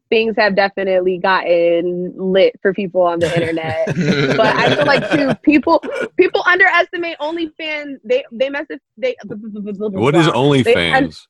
things 0.09 0.35
have 0.37 0.55
definitely 0.55 1.17
gotten 1.17 2.13
lit 2.15 2.57
for 2.61 2.73
people 2.73 3.01
on 3.01 3.19
the 3.19 3.33
internet. 3.33 3.85
but 4.37 4.55
I 4.55 4.75
feel 4.75 4.85
like 4.85 5.09
too 5.11 5.33
people 5.43 5.83
people 6.17 6.43
underestimate 6.45 7.17
OnlyFans. 7.19 7.97
They 8.03 8.25
they 8.31 8.49
mess 8.49 8.65
it. 8.69 8.81
They 8.97 9.15
what 9.25 10.15
is 10.15 10.27
OnlyFans? 10.27 11.27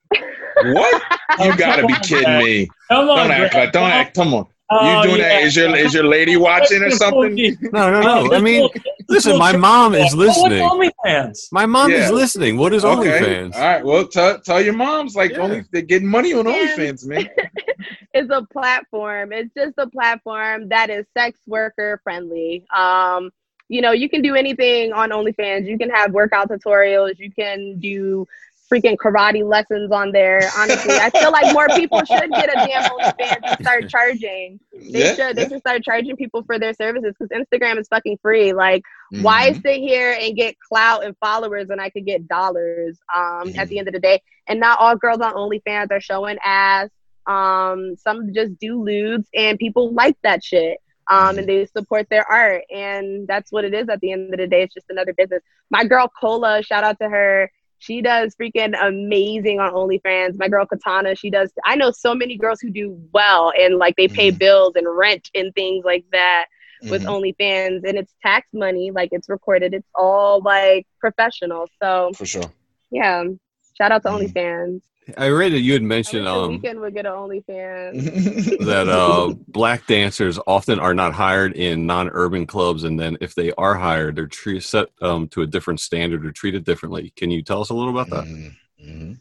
what? 0.64 1.04
You 1.40 1.58
gotta 1.58 1.86
be 1.86 1.94
kidding 2.04 2.38
me! 2.40 2.70
Come 2.90 3.10
on, 3.10 3.18
don't 3.18 3.32
act 3.32 3.54
like 3.54 3.72
don't 3.72 3.90
act. 3.90 4.16
Come 4.16 4.34
on. 4.34 4.48
Oh, 4.70 5.02
you 5.02 5.08
doing 5.08 5.22
yeah. 5.22 5.30
that? 5.30 5.44
Is 5.44 5.56
your 5.56 5.76
is 5.76 5.94
your 5.94 6.04
lady 6.04 6.36
watching 6.36 6.84
or 6.84 6.92
something? 6.92 7.36
No, 7.72 7.90
no, 7.90 8.02
no. 8.02 8.34
I 8.34 8.42
mean, 8.42 8.68
listen, 9.08 9.38
my 9.38 9.56
mom 9.56 9.96
is 9.96 10.14
listening. 10.14 10.62
OnlyFans? 10.62 11.48
My 11.54 11.66
mom 11.66 11.92
yeah. 11.92 12.06
is 12.06 12.12
listening. 12.12 12.58
What 12.58 12.74
is 12.74 12.84
okay. 12.84 13.20
OnlyFans? 13.20 13.56
All 13.56 13.62
right. 13.62 13.86
Well, 13.86 14.08
tell 14.08 14.40
tell 14.42 14.62
your 14.62 14.74
moms 14.74 15.16
like 15.16 15.32
yeah. 15.32 15.40
only 15.40 15.64
they're 15.72 15.84
getting 15.84 16.10
money 16.10 16.34
on 16.34 16.46
OnlyFans, 16.46 17.06
man. 17.06 17.30
it's 18.14 18.30
a 18.32 18.46
platform. 18.52 19.32
It's 19.32 19.54
just 19.56 19.76
a 19.78 19.88
platform 19.90 20.70
that 20.70 20.90
is 20.90 21.06
sex 21.18 21.40
worker 21.48 22.00
friendly. 22.04 22.66
Um, 22.76 23.32
you 23.70 23.82
know, 23.82 23.92
you 23.92 24.10
can 24.10 24.22
do 24.22 24.36
anything 24.36 24.94
on 24.94 25.12
OnlyFans. 25.12 25.68
You 25.68 25.78
can 25.78 25.90
have 25.90 26.12
workout 26.12 26.50
tutorials. 26.50 27.20
You 27.20 27.32
can 27.32 27.80
do 27.80 28.26
freaking 28.72 28.98
karate 28.98 29.48
lessons 29.48 29.92
on 29.92 30.12
there. 30.12 30.50
Honestly, 30.58 30.96
I 30.96 31.10
feel 31.10 31.32
like 31.32 31.54
more 31.54 31.68
people 31.70 32.00
should 32.00 32.30
get 32.32 32.50
a 32.50 32.68
damn 32.68 32.84
OnlyFans 32.84 33.40
and 33.44 33.60
start 33.62 33.90
charging. 33.90 34.60
They 34.74 35.00
yeah, 35.00 35.16
should. 35.16 35.36
They 35.36 35.44
yeah. 35.44 35.48
should 35.50 35.60
start 35.60 35.84
charging 35.84 36.16
people 36.16 36.44
for 36.44 36.60
their 36.60 36.74
services 36.74 37.16
because 37.18 37.30
Instagram 37.30 37.80
is 37.80 37.88
fucking 37.88 38.20
free. 38.22 38.54
Like, 38.54 38.84
mm-hmm. 39.14 39.24
why 39.24 39.54
sit 39.54 39.78
here 39.78 40.18
and 40.20 40.36
get 40.36 40.56
clout 40.60 41.04
and 41.04 41.16
followers 41.18 41.68
when 41.68 41.80
I 41.80 41.90
could 41.90 42.06
get 42.06 42.28
dollars? 42.28 43.00
Um, 43.14 43.24
mm-hmm. 43.24 43.60
at 43.60 43.70
the 43.70 43.80
end 43.80 43.88
of 43.88 43.94
the 43.94 44.00
day, 44.00 44.22
and 44.48 44.60
not 44.60 44.80
all 44.80 44.96
girls 44.96 45.20
on 45.20 45.34
OnlyFans 45.34 45.92
are 45.92 46.02
showing 46.02 46.38
ass. 46.44 46.90
Um, 47.28 47.96
some 47.98 48.34
just 48.34 48.58
do 48.60 48.82
lewds, 48.82 49.28
and 49.34 49.60
people 49.60 49.94
like 49.94 50.18
that 50.24 50.44
shit. 50.44 50.78
Um, 51.10 51.18
mm-hmm. 51.18 51.40
and 51.40 51.48
they 51.48 51.66
support 51.68 52.08
their 52.10 52.30
art, 52.30 52.64
and 52.70 53.28
that's 53.28 53.52
what 53.52 53.64
it 53.64 53.74
is. 53.74 53.88
At 53.90 54.02
the 54.02 54.12
end 54.12 54.34
of 54.34 54.40
the 54.40 54.48
day, 54.48 54.64
it's 54.64 54.74
just 54.74 54.90
another 54.90 55.14
business. 55.14 55.42
My 55.70 55.86
girl 55.86 56.12
Cola, 56.20 56.62
shout 56.64 56.84
out 56.84 57.00
to 57.00 57.10
her 57.10 57.50
she 57.80 58.02
does 58.02 58.36
freaking 58.36 58.74
amazing 58.82 59.60
on 59.60 59.72
OnlyFans. 59.74 60.38
My 60.38 60.50
girl 60.50 60.66
Katana, 60.66 61.16
she 61.16 61.30
does. 61.30 61.52
I 61.64 61.76
know 61.76 61.92
so 61.92 62.16
many 62.16 62.38
girls 62.38 62.60
who 62.60 62.70
do 62.70 63.00
well 63.14 63.52
and 63.58 63.78
like 63.78 63.96
they 63.98 64.08
pay 64.08 64.30
mm-hmm. 64.30 64.38
bills 64.38 64.74
and 64.76 64.88
rent 64.90 65.30
and 65.36 65.54
things 65.54 65.86
like 65.86 66.06
that 66.12 66.46
with 66.84 67.04
mm-hmm. 67.04 67.10
OnlyFans, 67.10 67.88
and 67.88 67.98
it's 67.98 68.14
tax 68.24 68.48
money. 68.54 68.92
Like 68.92 69.10
it's 69.12 69.30
recorded. 69.30 69.74
It's 69.74 69.88
all 69.96 70.42
like 70.42 70.88
professional. 71.00 71.68
So 71.82 72.12
for 72.16 72.26
sure. 72.26 72.52
Yeah. 72.90 73.26
Shout 73.80 73.92
out 73.92 74.04
to 74.04 74.10
mm-hmm. 74.10 74.26
OnlyFans. 74.26 74.82
I 75.18 75.30
read 75.30 75.54
that 75.54 75.62
you 75.62 75.72
had 75.72 75.84
mentioned 75.84 76.28
um 76.28 76.60
Weeknd 76.60 76.82
would 76.82 76.94
get 76.94 77.06
an 77.06 77.14
OnlyFans 77.14 78.66
that 78.66 78.90
uh 78.90 79.34
black 79.48 79.88
dancers 79.88 80.38
often 80.48 80.80
are 80.80 80.94
not 80.94 81.14
hired 81.14 81.54
in 81.54 81.86
non-urban 81.86 82.46
clubs, 82.46 82.84
and 82.84 83.00
then 83.00 83.18
if 83.22 83.34
they 83.34 83.54
are 83.54 83.76
hired, 83.76 84.18
they're 84.18 84.28
treated 84.28 84.64
set 84.64 84.88
um, 85.02 85.30
to 85.30 85.44
a 85.44 85.48
different 85.48 85.80
standard 85.80 86.26
or 86.26 86.32
treated 86.32 86.66
differently. 86.66 87.14
Can 87.16 87.32
you 87.32 87.42
tell 87.42 87.62
us 87.62 87.70
a 87.70 87.74
little 87.74 87.98
about 87.98 88.10
that? 88.10 88.26
Mm-hmm. 88.26 88.90
mm-hmm. 88.90 89.14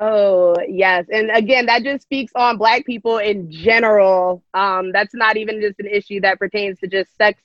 Oh 0.00 0.56
yes, 0.68 1.06
and 1.12 1.30
again, 1.30 1.66
that 1.66 1.82
just 1.84 2.02
speaks 2.02 2.32
on 2.34 2.56
black 2.56 2.84
people 2.84 3.18
in 3.18 3.50
general. 3.50 4.42
Um, 4.52 4.90
that's 4.90 5.14
not 5.14 5.36
even 5.36 5.60
just 5.60 5.78
an 5.78 5.86
issue 5.86 6.20
that 6.22 6.38
pertains 6.38 6.80
to 6.80 6.88
just 6.88 7.16
sex 7.16 7.40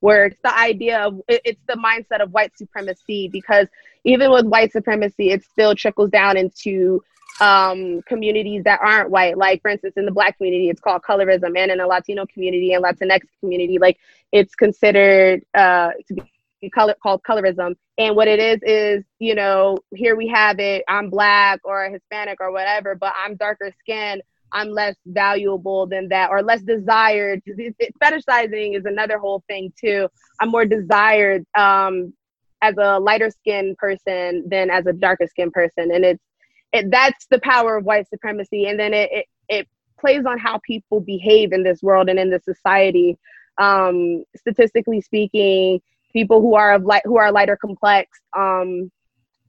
work. 0.00 0.32
It's 0.32 0.42
the 0.42 0.56
idea 0.56 1.00
of 1.00 1.20
it's 1.28 1.62
the 1.66 1.74
mindset 1.74 2.22
of 2.22 2.30
white 2.30 2.56
supremacy 2.58 3.28
because 3.32 3.68
even 4.04 4.30
with 4.30 4.46
white 4.46 4.72
supremacy, 4.72 5.30
it 5.30 5.44
still 5.44 5.74
trickles 5.74 6.10
down 6.10 6.36
into 6.36 7.02
um, 7.40 8.02
communities 8.02 8.62
that 8.64 8.80
aren't 8.82 9.10
white. 9.10 9.36
Like, 9.36 9.62
for 9.62 9.70
instance, 9.70 9.94
in 9.96 10.04
the 10.04 10.12
Black 10.12 10.36
community, 10.36 10.68
it's 10.68 10.80
called 10.80 11.02
colorism, 11.02 11.58
and 11.58 11.70
in 11.70 11.78
the 11.78 11.86
Latino 11.86 12.26
community 12.26 12.72
and 12.72 12.84
Latinx 12.84 13.22
community, 13.40 13.78
like 13.78 13.98
it's 14.32 14.54
considered 14.54 15.42
uh, 15.54 15.90
to 16.08 16.14
be 16.14 16.70
color, 16.70 16.94
called 17.02 17.22
colorism. 17.28 17.74
And 17.98 18.16
what 18.16 18.28
it 18.28 18.40
is 18.40 18.58
is, 18.62 19.04
you 19.18 19.34
know, 19.34 19.78
here 19.94 20.16
we 20.16 20.28
have 20.28 20.58
it. 20.58 20.84
I'm 20.88 21.10
black 21.10 21.60
or 21.64 21.88
Hispanic 21.90 22.38
or 22.40 22.52
whatever, 22.52 22.94
but 22.94 23.12
I'm 23.22 23.36
darker 23.36 23.72
skinned. 23.80 24.22
I'm 24.52 24.70
less 24.70 24.94
valuable 25.06 25.86
than 25.86 26.08
that 26.08 26.30
or 26.30 26.42
less 26.42 26.62
desired. 26.62 27.42
Fetishizing 28.02 28.76
is 28.76 28.84
another 28.84 29.18
whole 29.18 29.42
thing 29.48 29.72
too. 29.78 30.08
I'm 30.40 30.50
more 30.50 30.64
desired 30.64 31.44
um, 31.58 32.12
as 32.64 32.74
a 32.78 32.98
lighter 32.98 33.30
skinned 33.30 33.76
person 33.76 34.44
than 34.48 34.70
as 34.70 34.86
a 34.86 34.92
darker 34.92 35.26
skinned 35.26 35.52
person. 35.52 35.90
And 35.94 36.04
it's 36.04 36.24
it, 36.72 36.90
that's 36.90 37.26
the 37.26 37.40
power 37.40 37.76
of 37.76 37.84
white 37.84 38.08
supremacy. 38.08 38.66
And 38.66 38.80
then 38.80 38.94
it, 38.94 39.10
it, 39.12 39.26
it 39.48 39.68
plays 40.00 40.24
on 40.26 40.38
how 40.38 40.58
people 40.66 41.00
behave 41.00 41.52
in 41.52 41.62
this 41.62 41.82
world 41.82 42.08
and 42.08 42.18
in 42.18 42.30
this 42.30 42.44
society. 42.44 43.18
Um, 43.58 44.24
statistically 44.36 45.00
speaking 45.00 45.80
people 46.12 46.40
who 46.40 46.54
are 46.54 46.74
of 46.74 46.84
light 46.84 47.02
who 47.04 47.18
are 47.18 47.30
lighter 47.30 47.56
complex 47.56 48.08
um, 48.36 48.90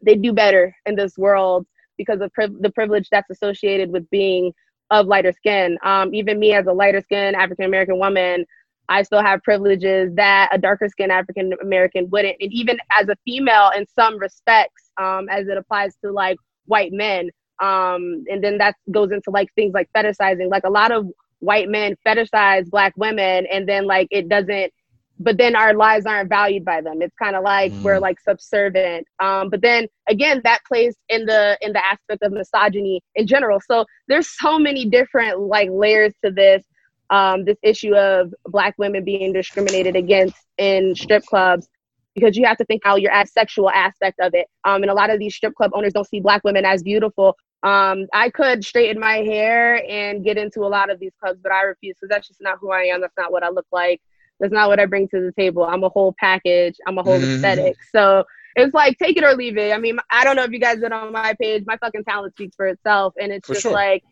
they 0.04 0.16
do 0.16 0.32
better 0.32 0.76
in 0.86 0.96
this 0.96 1.18
world 1.18 1.66
because 1.98 2.22
of 2.22 2.32
priv- 2.34 2.62
the 2.62 2.70
privilege 2.72 3.08
that's 3.10 3.30
associated 3.32 3.90
with 3.90 4.08
being 4.12 4.54
of 4.92 5.08
lighter 5.08 5.32
skin. 5.32 5.78
Um, 5.84 6.14
even 6.14 6.38
me 6.38 6.54
as 6.54 6.68
a 6.68 6.74
lighter 6.74 7.02
skin 7.02 7.34
african 7.34 7.66
american 7.66 7.98
woman 7.98 8.46
I 8.90 9.04
still 9.04 9.22
have 9.22 9.42
privileges 9.44 10.14
that 10.16 10.50
a 10.52 10.58
darker 10.58 10.88
skinned 10.90 11.12
African 11.12 11.54
American 11.62 12.10
wouldn't. 12.10 12.38
And 12.40 12.54
even 12.54 12.78
as 13.00 13.08
a 13.10 13.16
female, 13.26 13.72
in 13.76 13.86
some 13.88 14.18
respects, 14.18 14.92
um, 14.98 15.28
as 15.30 15.48
it 15.48 15.58
applies 15.58 15.96
to 16.04 16.12
like 16.12 16.38
white 16.66 16.92
men. 16.92 17.30
Um, 17.62 18.26
and 18.30 18.44
then 18.44 18.58
that 18.58 18.76
goes 18.92 19.12
into 19.12 19.32
like 19.32 19.54
things 19.56 19.74
like 19.74 19.90
fetishizing. 19.96 20.50
Like 20.50 20.66
a 20.66 20.70
lot 20.70 20.92
of 20.92 21.08
white 21.40 21.70
men 21.70 21.96
fetishize 22.06 22.70
black 22.70 22.94
women, 22.98 23.46
and 23.52 23.68
then 23.68 23.86
like 23.86 24.08
it 24.12 24.30
doesn't. 24.30 24.72
But 25.18 25.38
then 25.38 25.56
our 25.56 25.74
lives 25.74 26.06
aren't 26.06 26.28
valued 26.28 26.66
by 26.66 26.82
them. 26.82 27.02
It's 27.02 27.16
kind 27.16 27.38
of 27.38 27.44
like 27.44 27.72
mm. 27.72 27.82
we're 27.84 28.00
like 28.00 28.20
subservient. 28.20 29.08
Um, 29.22 29.50
but 29.50 29.62
then 29.62 29.88
again, 30.10 30.42
that 30.44 30.60
plays 30.68 30.96
in 31.08 31.26
the 31.26 31.58
in 31.62 31.72
the 31.72 31.84
aspect 31.84 32.22
of 32.22 32.34
misogyny 32.34 33.02
in 33.16 33.26
general. 33.26 33.62
So 33.66 33.86
there's 34.10 34.28
so 34.38 34.60
many 34.60 34.86
different 34.90 35.40
like 35.40 35.70
layers 35.72 36.14
to 36.24 36.32
this 36.32 36.64
um, 37.10 37.46
this 37.46 37.58
issue 37.62 37.96
of 37.96 38.34
black 38.46 38.76
women 38.78 39.04
being 39.04 39.34
discriminated 39.34 39.96
against 39.96 40.38
in 40.58 40.96
strip 40.96 41.26
clubs 41.26 41.68
because 42.16 42.38
you 42.38 42.46
have 42.46 42.58
to 42.58 42.66
think 42.66 42.82
how 42.84 42.96
your 42.96 43.12
sexual 43.26 43.70
aspect 43.70 44.20
of 44.22 44.34
it. 44.34 44.48
Um, 44.64 44.82
and 44.82 44.90
a 44.90 44.94
lot 44.94 45.10
of 45.10 45.20
these 45.20 45.36
strip 45.36 45.54
club 45.54 45.72
owners 45.74 45.94
don't 45.94 46.08
see 46.08 46.22
black 46.22 46.44
women 46.44 46.66
as 46.66 46.82
beautiful. 46.82 47.36
Um, 47.64 48.08
I 48.14 48.30
could 48.30 48.64
straighten 48.64 49.00
my 49.00 49.18
hair 49.18 49.84
and 49.90 50.24
get 50.24 50.38
into 50.38 50.62
a 50.62 50.70
lot 50.70 50.90
of 50.90 51.00
these 51.00 51.12
clubs, 51.22 51.40
but 51.42 51.52
I 51.52 51.64
refuse 51.64 51.96
because 52.00 52.10
that's 52.10 52.28
just 52.28 52.42
not 52.42 52.58
who 52.62 52.72
I 52.72 52.84
am. 52.84 53.02
That's 53.02 53.18
not 53.18 53.32
what 53.32 53.44
I 53.44 53.50
look 53.50 53.66
like. 53.72 54.02
That's 54.40 54.54
not 54.54 54.70
what 54.70 54.80
I 54.80 54.86
bring 54.86 55.08
to 55.10 55.22
the 55.22 55.32
table. 55.32 55.64
I'm 55.64 55.84
a 55.84 55.90
whole 55.90 56.16
package. 56.20 56.76
I'm 56.88 56.98
a 56.98 57.04
whole 57.04 57.20
mm-hmm. 57.20 57.36
aesthetic. 57.36 57.76
So 57.92 58.24
it's 58.56 58.74
like 58.74 58.98
take 58.98 59.18
it 59.18 59.24
or 59.24 59.34
leave 59.34 59.58
it. 59.58 59.74
I 59.74 59.78
mean, 59.78 59.98
I 60.10 60.24
don't 60.24 60.36
know 60.36 60.44
if 60.44 60.52
you 60.52 60.60
guys 60.60 60.80
did 60.80 60.92
on 60.92 61.12
my 61.12 61.34
page. 61.42 61.64
My 61.66 61.78
fucking 61.78 62.04
talent 62.06 62.34
speaks 62.34 62.56
for 62.56 62.68
itself, 62.68 63.14
and 63.20 63.32
it's 63.32 63.48
for 63.48 63.54
just 63.54 63.64
sure. 63.64 63.74
like 63.74 64.04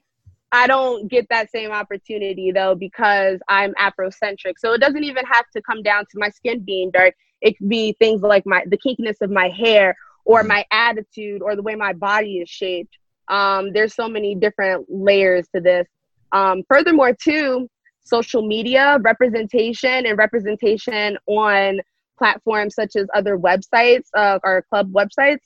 I 0.54 0.68
don't 0.68 1.10
get 1.10 1.28
that 1.30 1.50
same 1.50 1.72
opportunity 1.72 2.52
though 2.52 2.76
because 2.76 3.40
I'm 3.50 3.74
Afrocentric. 3.74 4.54
So 4.60 4.74
it 4.74 4.80
doesn't 4.80 5.04
even 5.04 5.26
have 5.26 5.50
to 5.56 5.62
come 5.64 5.82
down 5.82 6.06
to 6.12 6.20
my 6.20 6.30
skin 6.30 6.60
being 6.60 6.92
dark. 6.92 7.16
It 7.42 7.58
could 7.58 7.70
be 7.70 7.96
things 8.00 8.22
like 8.22 8.46
my 8.46 8.64
the 8.68 8.78
kinkiness 8.78 9.20
of 9.22 9.32
my 9.32 9.50
hair 9.50 9.98
or 10.26 10.40
mm-hmm. 10.40 10.50
my 10.50 10.66
attitude 10.72 11.42
or 11.42 11.56
the 11.56 11.64
way 11.64 11.74
my 11.74 11.92
body 11.92 12.38
is 12.38 12.50
shaped. 12.50 12.96
Um, 13.30 13.74
there's 13.74 13.96
so 13.96 14.08
many 14.08 14.36
different 14.36 14.86
layers 14.90 15.48
to 15.56 15.60
this. 15.60 15.88
Um, 16.34 16.62
furthermore, 16.68 17.16
too, 17.16 17.68
social 18.04 18.46
media 18.46 19.00
representation 19.02 20.06
and 20.06 20.18
representation 20.20 21.18
on 21.26 21.82
platforms 22.20 22.76
such 22.76 22.96
as 22.96 23.08
other 23.16 23.40
websites 23.40 24.06
uh, 24.16 24.38
or 24.44 24.64
club 24.70 24.92
websites 24.94 25.40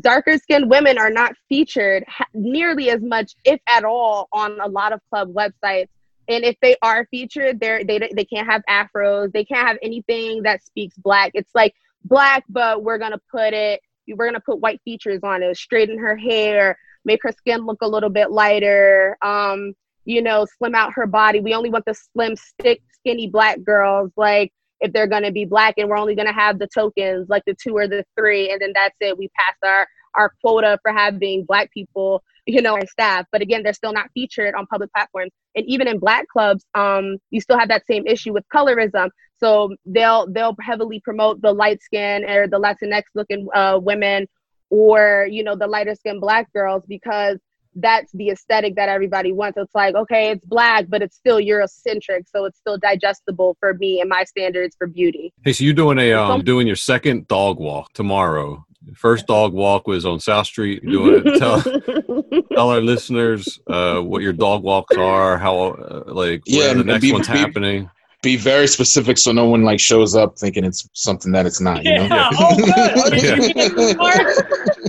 darker 0.00 0.38
skinned 0.38 0.70
women 0.70 0.98
are 0.98 1.10
not 1.10 1.34
featured 1.48 2.04
nearly 2.34 2.90
as 2.90 3.00
much, 3.02 3.34
if 3.44 3.60
at 3.68 3.84
all, 3.84 4.28
on 4.32 4.60
a 4.60 4.68
lot 4.68 4.92
of 4.92 5.00
club 5.10 5.32
websites. 5.32 5.88
And 6.28 6.44
if 6.44 6.56
they 6.62 6.76
are 6.82 7.06
featured, 7.10 7.60
they're, 7.60 7.84
they 7.84 7.98
they 7.98 8.24
can't 8.24 8.48
have 8.48 8.62
afros. 8.70 9.32
They 9.32 9.44
can't 9.44 9.66
have 9.66 9.78
anything 9.82 10.42
that 10.44 10.62
speaks 10.64 10.96
black. 10.96 11.32
It's 11.34 11.50
like 11.54 11.74
black, 12.04 12.44
but 12.48 12.84
we're 12.84 12.98
gonna 12.98 13.20
put 13.30 13.52
it. 13.52 13.80
We're 14.08 14.26
gonna 14.26 14.40
put 14.40 14.60
white 14.60 14.80
features 14.84 15.20
on 15.24 15.42
it. 15.42 15.56
Straighten 15.56 15.98
her 15.98 16.16
hair, 16.16 16.78
make 17.04 17.20
her 17.24 17.32
skin 17.32 17.66
look 17.66 17.82
a 17.82 17.88
little 17.88 18.08
bit 18.08 18.30
lighter. 18.30 19.16
Um, 19.20 19.74
you 20.04 20.22
know, 20.22 20.46
slim 20.58 20.74
out 20.74 20.92
her 20.94 21.06
body. 21.06 21.40
We 21.40 21.54
only 21.54 21.70
want 21.70 21.84
the 21.86 21.94
slim, 21.94 22.36
stick, 22.36 22.82
skinny 22.92 23.28
black 23.28 23.62
girls. 23.64 24.10
Like 24.16 24.52
if 24.82 24.92
they're 24.92 25.06
going 25.06 25.22
to 25.22 25.32
be 25.32 25.44
black 25.44 25.74
and 25.78 25.88
we're 25.88 25.96
only 25.96 26.14
going 26.14 26.26
to 26.26 26.34
have 26.34 26.58
the 26.58 26.68
tokens 26.74 27.28
like 27.28 27.42
the 27.46 27.54
two 27.54 27.76
or 27.76 27.88
the 27.88 28.04
three 28.16 28.50
and 28.50 28.60
then 28.60 28.72
that's 28.74 28.96
it. 29.00 29.16
We 29.16 29.28
passed 29.28 29.58
our 29.64 29.86
our 30.14 30.30
quota 30.42 30.78
for 30.82 30.92
having 30.92 31.44
black 31.46 31.72
people 31.72 32.22
you 32.46 32.60
know 32.60 32.74
our 32.74 32.86
staff. 32.86 33.24
But 33.32 33.40
again 33.40 33.62
they're 33.62 33.72
still 33.72 33.92
not 33.92 34.10
featured 34.12 34.54
on 34.54 34.66
public 34.66 34.92
platforms. 34.92 35.30
And 35.54 35.64
even 35.66 35.88
in 35.88 35.98
black 35.98 36.26
clubs 36.28 36.64
um 36.74 37.16
you 37.30 37.40
still 37.40 37.58
have 37.58 37.68
that 37.68 37.86
same 37.86 38.06
issue 38.06 38.32
with 38.32 38.44
colorism. 38.52 39.08
So 39.38 39.74
they'll 39.86 40.30
they'll 40.30 40.56
heavily 40.60 41.00
promote 41.00 41.40
the 41.40 41.52
light 41.52 41.82
skin 41.82 42.24
or 42.28 42.46
the 42.46 42.60
latinx 42.60 43.02
looking 43.14 43.48
uh, 43.54 43.78
women 43.82 44.26
or 44.70 45.28
you 45.30 45.44
know 45.44 45.56
the 45.56 45.66
lighter 45.66 45.94
skinned 45.94 46.20
black 46.20 46.52
girls 46.52 46.82
because 46.88 47.38
that's 47.74 48.12
the 48.12 48.30
aesthetic 48.30 48.76
that 48.76 48.88
everybody 48.88 49.32
wants. 49.32 49.58
It's 49.58 49.74
like, 49.74 49.94
okay, 49.94 50.30
it's 50.30 50.44
black, 50.44 50.86
but 50.88 51.02
it's 51.02 51.16
still 51.16 51.38
Eurocentric, 51.38 52.28
so 52.28 52.44
it's 52.44 52.58
still 52.58 52.78
digestible 52.78 53.56
for 53.60 53.74
me 53.74 54.00
and 54.00 54.08
my 54.08 54.24
standards 54.24 54.76
for 54.76 54.86
beauty. 54.86 55.32
Hey, 55.44 55.52
so 55.52 55.64
you're 55.64 55.74
doing 55.74 55.98
a 55.98 56.12
um 56.12 56.42
doing 56.42 56.66
your 56.66 56.76
second 56.76 57.28
dog 57.28 57.58
walk 57.58 57.92
tomorrow. 57.92 58.64
First 58.94 59.26
dog 59.26 59.52
walk 59.52 59.86
was 59.86 60.04
on 60.04 60.18
South 60.18 60.46
Street. 60.46 60.84
Doing 60.84 61.22
it. 61.24 61.38
Tell, 61.38 61.62
tell 62.52 62.70
our 62.70 62.80
listeners 62.80 63.60
uh, 63.68 64.00
what 64.00 64.22
your 64.22 64.32
dog 64.32 64.62
walks 64.64 64.96
are, 64.96 65.38
how 65.38 65.68
uh, 65.68 66.02
like 66.06 66.42
yeah, 66.46 66.74
the 66.74 66.84
next 66.84 67.02
be, 67.02 67.12
one's 67.12 67.28
be, 67.28 67.38
happening. 67.38 67.90
Be 68.22 68.36
very 68.36 68.66
specific 68.66 69.18
so 69.18 69.32
no 69.32 69.46
one 69.46 69.62
like 69.62 69.80
shows 69.80 70.14
up 70.14 70.38
thinking 70.38 70.64
it's 70.64 70.88
something 70.94 71.32
that 71.32 71.46
it's 71.46 71.60
not. 71.60 71.84
You 71.84 71.94
know? 71.94 72.04
Yeah. 72.04 72.30
Oh, 72.38 72.56
good. 72.56 73.96
Oh, 73.98 74.34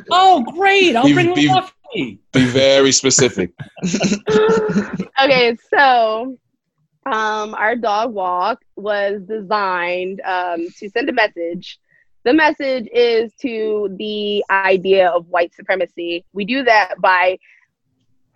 oh 0.12 0.44
great! 0.54 0.96
I'll 0.96 1.06
be, 1.06 1.14
bring 1.14 1.34
be, 1.34 1.50
be 1.94 2.20
very 2.34 2.92
specific. 2.92 3.52
okay, 5.24 5.58
so 5.70 6.38
um, 7.06 7.54
our 7.56 7.76
dog 7.76 8.14
walk 8.14 8.60
was 8.76 9.22
designed 9.24 10.22
um, 10.22 10.68
to 10.78 10.90
send 10.90 11.10
a 11.10 11.14
message. 11.14 11.80
The 12.24 12.34
message 12.34 12.88
is 12.94 13.34
to 13.42 13.94
the 13.98 14.44
idea 14.50 15.10
of 15.10 15.28
white 15.28 15.54
supremacy. 15.54 16.26
We 16.32 16.46
do 16.46 16.64
that 16.64 16.96
by 17.00 17.38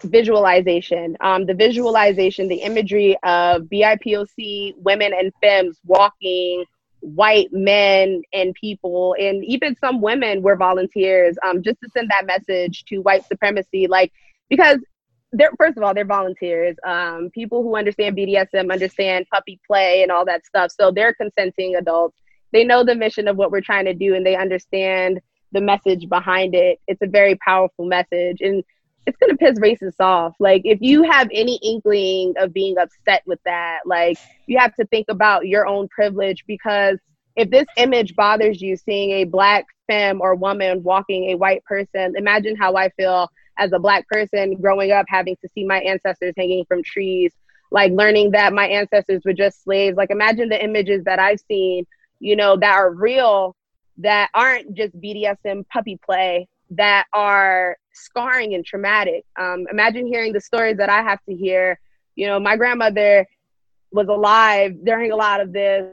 visualization. 0.04 1.18
Um, 1.22 1.46
the 1.46 1.54
visualization, 1.54 2.48
the 2.50 2.62
imagery 2.62 3.18
of 3.24 3.64
BIPOC 3.64 4.76
women 4.78 5.14
and 5.14 5.32
femmes 5.42 5.80
walking 5.86 6.66
white 7.02 7.50
men 7.52 8.22
and 8.34 8.54
people 8.56 9.16
and 9.20 9.44
even 9.46 9.76
some 9.78 10.02
women 10.02 10.42
were 10.42 10.56
volunteers 10.56 11.38
um, 11.46 11.62
just 11.62 11.80
to 11.82 11.90
send 11.92 12.10
that 12.10 12.26
message 12.26 12.84
to 12.86 13.00
white 13.00 13.26
supremacy 13.28 13.88
like 13.88 14.12
because 14.50 14.80
they're 15.32 15.52
first 15.58 15.78
of 15.78 15.84
all 15.84 15.94
they're 15.94 16.06
volunteers 16.06 16.76
um, 16.86 17.30
people 17.34 17.62
who 17.62 17.76
understand 17.76 18.18
bdsm 18.18 18.72
understand 18.72 19.26
puppy 19.32 19.60
play 19.68 20.02
and 20.02 20.12
all 20.12 20.26
that 20.26 20.46
stuff 20.46 20.72
so 20.72 20.92
they're 20.92 21.14
consenting 21.14 21.76
adults. 21.76 22.18
They 22.54 22.64
know 22.64 22.84
the 22.84 22.96
mission 22.96 23.28
of 23.28 23.38
what 23.38 23.52
we're 23.52 23.62
trying 23.62 23.86
to 23.86 23.94
do 23.94 24.16
and 24.16 24.26
they 24.26 24.36
understand 24.36 25.20
the 25.52 25.62
message 25.62 26.10
behind 26.10 26.56
it. 26.56 26.80
It's 26.88 27.02
a 27.02 27.08
very 27.08 27.36
powerful 27.36 27.86
message 27.86 28.42
and 28.42 28.64
it's 29.08 29.18
gonna 29.18 29.38
piss 29.38 29.58
racists 29.58 30.02
off. 30.02 30.36
Like 30.38 30.64
if 30.66 30.80
you 30.82 31.02
have 31.04 31.30
any 31.32 31.58
inkling 31.64 32.34
of 32.38 32.54
being 32.54 32.78
upset 32.78 33.24
with 33.26 33.40
that, 33.46 33.80
like 33.86 34.18
you 34.48 34.60
have 34.60 34.76
to 34.76 34.86
think 34.88 35.08
about 35.10 35.48
your 35.48 35.66
own 35.66 35.88
privilege 35.88 36.44
because 36.46 37.00
if 37.38 37.50
this 37.50 37.66
image 37.78 38.16
bothers 38.16 38.62
you, 38.62 38.76
seeing 38.76 39.12
a 39.12 39.24
black 39.24 39.66
femme 39.88 40.20
or 40.20 40.36
woman 40.36 40.84
walking 40.84 41.30
a 41.30 41.36
white 41.36 41.64
person, 41.64 42.16
imagine 42.18 42.58
how 42.58 42.76
I 42.76 42.90
feel 42.90 43.30
as 43.58 43.72
a 43.72 43.80
black 43.80 44.06
person 44.10 44.60
growing 44.60 44.92
up 44.92 45.06
having 45.08 45.38
to 45.38 45.50
see 45.56 45.64
my 45.64 45.80
ancestors 45.80 46.34
hanging 46.36 46.66
from 46.66 46.84
trees, 46.84 47.32
like 47.72 47.94
learning 47.94 48.32
that 48.32 48.52
my 48.52 48.68
ancestors 48.68 49.22
were 49.24 49.34
just 49.34 49.64
slaves. 49.64 49.96
Like 49.96 50.12
imagine 50.12 50.50
the 50.50 50.62
images 50.62 51.06
that 51.06 51.18
I've 51.18 51.40
seen, 51.48 51.86
you 52.20 52.36
know, 52.36 52.58
that 52.58 52.74
are 52.74 52.92
real, 52.92 53.56
that 54.00 54.30
aren't 54.34 54.74
just 54.74 55.00
BDSM 55.00 55.66
puppy 55.70 55.98
play, 56.06 56.50
that 56.72 57.06
are 57.14 57.78
scarring 57.94 58.54
and 58.54 58.66
traumatic. 58.66 59.26
Um, 59.40 59.66
imagine 59.72 60.08
hearing 60.08 60.34
the 60.34 60.42
stories 60.42 60.78
that 60.78 60.90
I 60.90 61.02
have 61.02 61.20
to 61.30 61.36
hear. 61.36 61.80
You 62.16 62.28
know, 62.28 62.40
my 62.40 62.58
grandmother 62.58 63.26
was 63.92 64.08
alive 64.08 64.76
during 64.84 65.12
a 65.12 65.16
lot 65.16 65.40
of 65.40 65.54
this, 65.54 65.86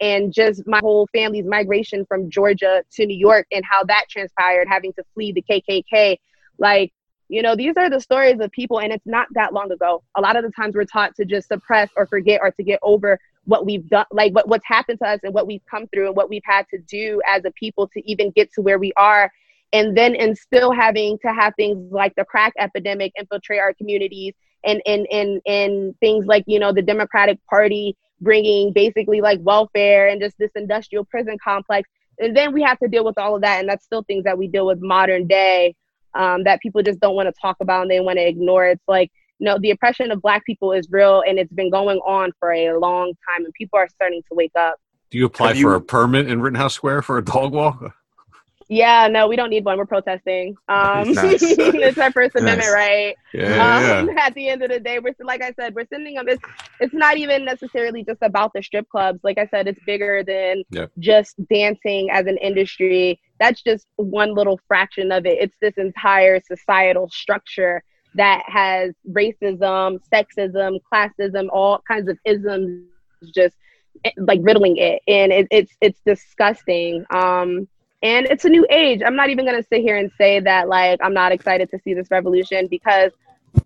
and 0.00 0.32
just 0.32 0.66
my 0.66 0.80
whole 0.80 1.08
family's 1.12 1.46
migration 1.46 2.04
from 2.06 2.30
Georgia 2.30 2.82
to 2.92 3.06
New 3.06 3.16
York 3.16 3.46
and 3.50 3.64
how 3.64 3.84
that 3.84 4.04
transpired, 4.10 4.68
having 4.68 4.92
to 4.94 5.04
flee 5.14 5.32
the 5.32 5.42
KKK. 5.42 6.18
Like, 6.58 6.92
you 7.28 7.42
know, 7.42 7.56
these 7.56 7.76
are 7.76 7.90
the 7.90 8.00
stories 8.00 8.38
of 8.40 8.50
people, 8.52 8.80
and 8.80 8.92
it's 8.92 9.06
not 9.06 9.26
that 9.32 9.52
long 9.52 9.72
ago. 9.72 10.02
A 10.16 10.20
lot 10.20 10.36
of 10.36 10.44
the 10.44 10.50
times 10.50 10.74
we're 10.74 10.84
taught 10.84 11.14
to 11.16 11.24
just 11.24 11.48
suppress 11.48 11.90
or 11.96 12.06
forget 12.06 12.40
or 12.42 12.50
to 12.52 12.62
get 12.62 12.78
over 12.82 13.18
what 13.44 13.64
we've 13.64 13.88
done, 13.88 14.06
like 14.12 14.34
what, 14.34 14.48
what's 14.48 14.66
happened 14.66 14.98
to 15.00 15.08
us 15.08 15.20
and 15.22 15.32
what 15.32 15.46
we've 15.46 15.64
come 15.70 15.86
through 15.88 16.08
and 16.08 16.16
what 16.16 16.28
we've 16.28 16.42
had 16.44 16.66
to 16.70 16.78
do 16.78 17.20
as 17.26 17.44
a 17.44 17.50
people 17.52 17.88
to 17.88 18.10
even 18.10 18.30
get 18.30 18.52
to 18.52 18.60
where 18.60 18.78
we 18.78 18.92
are 18.96 19.30
and 19.72 19.96
then 19.96 20.14
and 20.14 20.36
still 20.36 20.72
having 20.72 21.18
to 21.18 21.32
have 21.32 21.54
things 21.56 21.76
like 21.90 22.14
the 22.16 22.24
crack 22.24 22.52
epidemic 22.58 23.12
infiltrate 23.18 23.60
our 23.60 23.74
communities 23.74 24.34
and 24.64 24.80
and 24.86 25.06
and 25.10 25.40
and 25.46 25.98
things 26.00 26.26
like 26.26 26.44
you 26.46 26.58
know 26.58 26.72
the 26.72 26.82
democratic 26.82 27.38
party 27.46 27.96
bringing 28.20 28.72
basically 28.72 29.20
like 29.20 29.38
welfare 29.42 30.08
and 30.08 30.20
just 30.20 30.36
this 30.38 30.50
industrial 30.54 31.04
prison 31.04 31.36
complex. 31.42 31.88
And 32.18 32.34
then 32.34 32.52
we 32.54 32.62
have 32.62 32.78
to 32.78 32.88
deal 32.88 33.04
with 33.04 33.18
all 33.18 33.36
of 33.36 33.42
that 33.42 33.60
and 33.60 33.68
that's 33.68 33.84
still 33.84 34.02
things 34.04 34.24
that 34.24 34.38
we 34.38 34.48
deal 34.48 34.66
with 34.66 34.80
modern 34.80 35.26
day 35.26 35.74
um, 36.14 36.44
that 36.44 36.60
people 36.60 36.82
just 36.82 36.98
don't 37.00 37.14
want 37.14 37.28
to 37.28 37.34
talk 37.40 37.56
about 37.60 37.82
and 37.82 37.90
they 37.90 38.00
want 38.00 38.18
to 38.18 38.26
ignore. 38.26 38.66
It's 38.66 38.88
like 38.88 39.10
you 39.38 39.44
know 39.44 39.58
the 39.60 39.70
oppression 39.70 40.10
of 40.10 40.22
black 40.22 40.44
people 40.46 40.72
is 40.72 40.88
real 40.90 41.22
and 41.26 41.38
it's 41.38 41.52
been 41.52 41.70
going 41.70 41.98
on 41.98 42.32
for 42.40 42.52
a 42.52 42.78
long 42.78 43.12
time 43.28 43.44
and 43.44 43.52
people 43.54 43.78
are 43.78 43.88
starting 43.88 44.22
to 44.28 44.34
wake 44.34 44.52
up. 44.58 44.76
Do 45.10 45.18
you 45.18 45.26
apply 45.26 45.54
for 45.54 45.74
a 45.74 45.80
permit 45.80 46.28
in 46.28 46.40
Rittenhouse 46.40 46.74
Square 46.74 47.02
for 47.02 47.18
a 47.18 47.24
dog 47.24 47.52
walk? 47.52 47.94
Yeah, 48.68 49.06
no, 49.06 49.28
we 49.28 49.36
don't 49.36 49.50
need 49.50 49.64
one. 49.64 49.78
We're 49.78 49.86
protesting. 49.86 50.56
Um, 50.68 51.04
it's 51.16 51.98
our 51.98 52.10
First 52.10 52.34
Amendment 52.34 52.68
nice. 52.68 52.72
right. 52.72 53.16
Yeah, 53.32 53.98
um, 53.98 54.08
yeah, 54.08 54.26
At 54.26 54.34
the 54.34 54.48
end 54.48 54.62
of 54.62 54.70
the 54.70 54.80
day, 54.80 54.98
we're 54.98 55.14
like 55.20 55.42
I 55.42 55.52
said, 55.52 55.74
we're 55.74 55.86
sending 55.86 56.14
them. 56.14 56.28
It's 56.28 56.42
it's 56.80 56.94
not 56.94 57.16
even 57.16 57.44
necessarily 57.44 58.02
just 58.02 58.22
about 58.22 58.52
the 58.54 58.62
strip 58.62 58.88
clubs. 58.88 59.20
Like 59.22 59.38
I 59.38 59.46
said, 59.46 59.68
it's 59.68 59.78
bigger 59.86 60.24
than 60.24 60.64
yep. 60.70 60.90
just 60.98 61.36
dancing 61.48 62.10
as 62.10 62.26
an 62.26 62.38
industry. 62.38 63.20
That's 63.38 63.62
just 63.62 63.86
one 63.96 64.34
little 64.34 64.58
fraction 64.66 65.12
of 65.12 65.26
it. 65.26 65.38
It's 65.40 65.56
this 65.60 65.74
entire 65.76 66.40
societal 66.40 67.08
structure 67.10 67.84
that 68.16 68.42
has 68.46 68.94
racism, 69.10 70.00
sexism, 70.12 70.80
classism, 70.92 71.48
all 71.52 71.82
kinds 71.86 72.08
of 72.08 72.18
isms, 72.24 72.84
just 73.32 73.54
eh, 74.04 74.10
like 74.16 74.40
riddling 74.42 74.76
it, 74.76 75.02
and 75.06 75.32
it, 75.32 75.46
it's 75.52 75.72
it's 75.80 76.00
disgusting. 76.04 77.04
Um, 77.10 77.68
and 78.06 78.26
it's 78.26 78.44
a 78.44 78.48
new 78.48 78.64
age. 78.70 79.00
I'm 79.04 79.16
not 79.16 79.30
even 79.30 79.44
going 79.44 79.60
to 79.60 79.66
sit 79.68 79.80
here 79.80 79.96
and 79.96 80.12
say 80.16 80.38
that 80.38 80.68
like 80.68 81.00
I'm 81.02 81.12
not 81.12 81.32
excited 81.32 81.68
to 81.72 81.78
see 81.80 81.92
this 81.92 82.08
revolution 82.08 82.68
because 82.68 83.10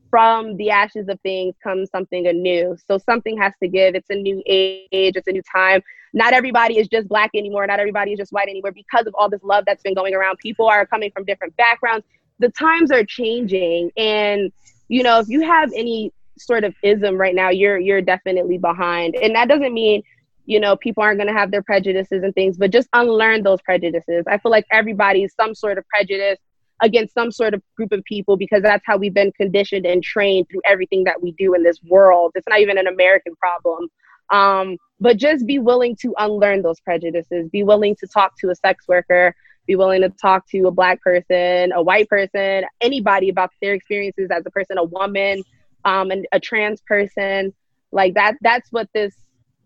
from 0.08 0.56
the 0.56 0.70
ashes 0.70 1.08
of 1.08 1.20
things 1.20 1.54
comes 1.62 1.90
something 1.90 2.26
anew. 2.26 2.74
So 2.88 2.96
something 2.96 3.36
has 3.36 3.52
to 3.62 3.68
give. 3.68 3.94
It's 3.94 4.08
a 4.08 4.14
new 4.14 4.42
age, 4.46 4.88
it's 4.92 5.28
a 5.28 5.32
new 5.32 5.42
time. 5.42 5.82
Not 6.14 6.32
everybody 6.32 6.78
is 6.78 6.88
just 6.88 7.06
black 7.06 7.30
anymore, 7.34 7.66
not 7.66 7.80
everybody 7.80 8.12
is 8.12 8.18
just 8.18 8.32
white 8.32 8.48
anymore 8.48 8.72
because 8.72 9.06
of 9.06 9.14
all 9.14 9.28
this 9.28 9.42
love 9.42 9.64
that's 9.66 9.82
been 9.82 9.94
going 9.94 10.14
around. 10.14 10.38
People 10.38 10.66
are 10.66 10.86
coming 10.86 11.10
from 11.10 11.26
different 11.26 11.54
backgrounds. 11.56 12.06
The 12.38 12.48
times 12.48 12.90
are 12.90 13.04
changing 13.04 13.90
and 13.98 14.50
you 14.88 15.02
know, 15.02 15.20
if 15.20 15.28
you 15.28 15.42
have 15.42 15.70
any 15.76 16.12
sort 16.38 16.64
of 16.64 16.74
ism 16.82 17.16
right 17.18 17.34
now, 17.34 17.50
you're 17.50 17.78
you're 17.78 18.00
definitely 18.00 18.56
behind. 18.56 19.16
And 19.16 19.34
that 19.34 19.48
doesn't 19.48 19.74
mean 19.74 20.02
you 20.50 20.58
know, 20.58 20.74
people 20.74 21.00
aren't 21.00 21.16
going 21.16 21.32
to 21.32 21.38
have 21.38 21.52
their 21.52 21.62
prejudices 21.62 22.24
and 22.24 22.34
things, 22.34 22.56
but 22.56 22.72
just 22.72 22.88
unlearn 22.92 23.44
those 23.44 23.62
prejudices. 23.62 24.24
I 24.26 24.36
feel 24.36 24.50
like 24.50 24.66
everybody's 24.72 25.32
some 25.40 25.54
sort 25.54 25.78
of 25.78 25.86
prejudice 25.86 26.38
against 26.82 27.14
some 27.14 27.30
sort 27.30 27.54
of 27.54 27.62
group 27.76 27.92
of 27.92 28.02
people 28.02 28.36
because 28.36 28.60
that's 28.60 28.82
how 28.84 28.96
we've 28.96 29.14
been 29.14 29.30
conditioned 29.30 29.86
and 29.86 30.02
trained 30.02 30.48
through 30.50 30.62
everything 30.64 31.04
that 31.04 31.22
we 31.22 31.30
do 31.38 31.54
in 31.54 31.62
this 31.62 31.78
world. 31.84 32.32
It's 32.34 32.48
not 32.48 32.58
even 32.58 32.78
an 32.78 32.88
American 32.88 33.36
problem. 33.36 33.86
Um, 34.30 34.76
but 34.98 35.18
just 35.18 35.46
be 35.46 35.60
willing 35.60 35.94
to 36.02 36.12
unlearn 36.18 36.62
those 36.62 36.80
prejudices, 36.80 37.48
be 37.50 37.62
willing 37.62 37.94
to 38.00 38.08
talk 38.08 38.36
to 38.40 38.50
a 38.50 38.56
sex 38.56 38.88
worker, 38.88 39.32
be 39.68 39.76
willing 39.76 40.00
to 40.00 40.08
talk 40.08 40.48
to 40.48 40.66
a 40.66 40.72
black 40.72 41.00
person, 41.00 41.70
a 41.72 41.80
white 41.80 42.08
person, 42.08 42.64
anybody 42.80 43.28
about 43.28 43.50
their 43.62 43.74
experiences 43.74 44.30
as 44.32 44.42
a 44.44 44.50
person, 44.50 44.78
a 44.78 44.84
woman, 44.84 45.44
um, 45.84 46.10
and 46.10 46.26
a 46.32 46.40
trans 46.40 46.80
person. 46.80 47.54
Like 47.92 48.14
that, 48.14 48.34
that's 48.40 48.72
what 48.72 48.88
this 48.94 49.14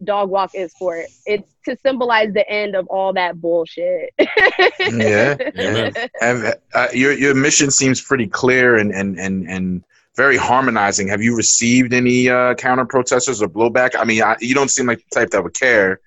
dog 0.03 0.31
walk 0.31 0.55
is 0.55 0.73
for 0.79 0.97
it. 0.97 1.11
It's 1.27 1.55
to 1.67 1.77
symbolize 1.83 2.33
the 2.33 2.49
end 2.49 2.75
of 2.75 2.87
all 2.89 3.13
that 3.15 3.41
bullshit. 3.41 4.13
yeah, 4.19 5.37
yeah. 5.55 5.91
And, 6.21 6.55
uh, 6.75 6.89
your 6.93 7.13
your 7.13 7.35
mission 7.35 7.71
seems 7.71 8.01
pretty 8.01 8.27
clear 8.27 8.77
and 8.77 8.93
and 8.93 9.19
and 9.19 9.49
and 9.49 9.85
very 10.17 10.37
harmonizing. 10.37 11.09
Have 11.09 11.23
you 11.23 11.37
received 11.37 11.93
any 11.93 12.29
uh, 12.29 12.55
counter 12.55 12.85
protesters 12.85 13.43
or 13.43 13.49
blowback? 13.49 13.93
I 13.99 14.05
mean, 14.05 14.23
I, 14.23 14.37
you 14.41 14.55
don't 14.55 14.71
seem 14.71 14.87
like 14.87 14.99
the 14.99 15.15
type 15.15 15.31
that 15.31 15.43
would 15.43 15.55
care, 15.55 16.01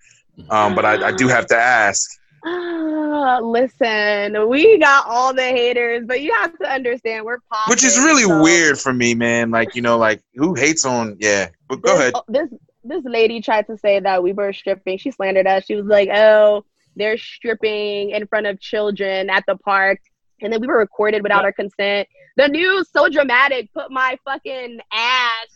um, 0.49 0.75
but 0.75 0.85
I, 0.85 1.07
I 1.07 1.11
do 1.11 1.27
have 1.27 1.47
to 1.47 1.57
ask. 1.57 2.09
Uh, 2.45 3.39
listen, 3.43 4.47
we 4.47 4.77
got 4.77 5.05
all 5.07 5.33
the 5.33 5.41
haters, 5.41 6.05
but 6.05 6.21
you 6.21 6.33
have 6.33 6.57
to 6.59 6.71
understand 6.71 7.25
we're 7.25 7.39
popping. 7.51 7.71
Which 7.71 7.83
is 7.83 7.97
really 7.97 8.23
so. 8.23 8.41
weird 8.41 8.79
for 8.79 8.93
me, 8.93 9.13
man. 9.13 9.51
Like 9.51 9.75
you 9.75 9.81
know, 9.81 9.97
like 9.97 10.21
who 10.35 10.53
hates 10.53 10.85
on? 10.85 11.17
Yeah, 11.19 11.49
but 11.67 11.81
go 11.81 11.97
this, 11.97 11.99
ahead. 11.99 12.13
This 12.27 12.59
this 12.87 13.03
lady 13.05 13.41
tried 13.41 13.67
to 13.67 13.77
say 13.77 13.99
that 13.99 14.23
we 14.23 14.33
were 14.33 14.53
stripping. 14.53 14.97
She 14.97 15.11
slandered 15.11 15.47
us. 15.47 15.65
She 15.65 15.75
was 15.75 15.85
like, 15.85 16.09
"Oh, 16.13 16.65
they're 16.95 17.17
stripping 17.17 18.11
in 18.11 18.27
front 18.27 18.47
of 18.47 18.59
children 18.59 19.29
at 19.29 19.43
the 19.47 19.57
park." 19.57 19.99
And 20.41 20.53
then 20.53 20.61
we 20.61 20.67
were 20.67 20.77
recorded 20.77 21.23
without 21.23 21.45
our 21.45 21.51
consent. 21.51 22.07
The 22.35 22.47
news 22.47 22.89
so 22.95 23.09
dramatic 23.09 23.73
put 23.73 23.91
my 23.91 24.17
fucking 24.23 24.79
ass 24.93 25.47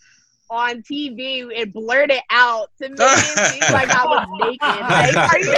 on 0.52 0.84
TV 0.84 1.48
and 1.56 1.72
blurt 1.72 2.12
it 2.12 2.24
out 2.30 2.70
to 2.82 2.90
make 2.90 3.00
it 3.00 3.62
seem 3.62 3.74
like 3.74 3.90
I 3.90 4.06
was 4.06 4.28
naked. 4.42 4.60
Like, 4.92 5.16
are 5.16 5.40
you 5.40 5.54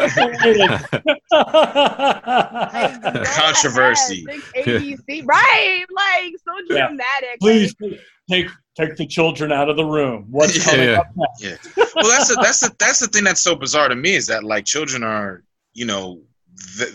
like, 3.09 3.23
controversy? 3.25 4.23
ABC, 4.55 5.25
right? 5.25 5.85
Like 5.91 6.33
so 6.45 6.53
dramatic. 6.67 7.39
Please 7.41 7.75
like, 7.79 7.99
take 8.29 8.47
take 8.75 8.95
the 8.95 9.05
children 9.05 9.51
out 9.51 9.69
of 9.69 9.77
the 9.77 9.85
room. 9.85 10.27
What's 10.29 10.63
coming 10.63 10.89
yeah. 10.89 10.99
up 10.99 11.07
next? 11.15 11.41
Yeah. 11.41 11.57
Well, 11.95 12.09
that's 12.09 12.29
the, 12.29 12.39
that's 12.41 12.59
the 12.59 12.75
that's 12.79 12.99
the 12.99 13.07
thing 13.07 13.23
that's 13.23 13.41
so 13.41 13.55
bizarre 13.55 13.87
to 13.87 13.95
me 13.95 14.15
is 14.15 14.27
that 14.27 14.43
like 14.43 14.65
children 14.65 15.03
are 15.03 15.43
you 15.73 15.85
know 15.85 16.21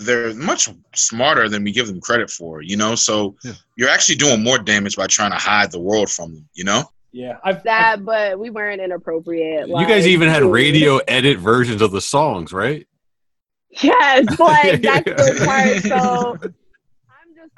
they're 0.00 0.34
much 0.34 0.68
smarter 0.94 1.48
than 1.48 1.64
we 1.64 1.72
give 1.72 1.86
them 1.86 2.00
credit 2.00 2.30
for, 2.30 2.62
you 2.62 2.76
know. 2.76 2.94
So 2.94 3.36
yeah. 3.44 3.52
you're 3.76 3.88
actually 3.88 4.16
doing 4.16 4.42
more 4.42 4.58
damage 4.58 4.96
by 4.96 5.06
trying 5.06 5.30
to 5.30 5.36
hide 5.36 5.72
the 5.72 5.80
world 5.80 6.10
from 6.10 6.34
them, 6.34 6.48
you 6.54 6.64
know. 6.64 6.84
Yeah, 7.12 7.38
I've, 7.42 7.62
that, 7.64 7.98
I've, 7.98 8.04
but 8.04 8.38
we 8.38 8.50
weren't 8.50 8.80
inappropriate. 8.80 9.68
Like, 9.68 9.80
you 9.86 9.92
guys 9.92 10.06
even 10.06 10.28
had 10.28 10.42
radio 10.42 10.98
edit 11.08 11.38
versions 11.38 11.80
of 11.80 11.90
the 11.90 12.00
songs, 12.00 12.52
right? 12.52 12.86
Yes, 13.70 14.38
like 14.38 14.82
that's 14.82 15.04
the 15.04 15.44
part. 15.44 15.82
So 15.82 16.38
I'm 16.40 16.40
just 16.40 16.54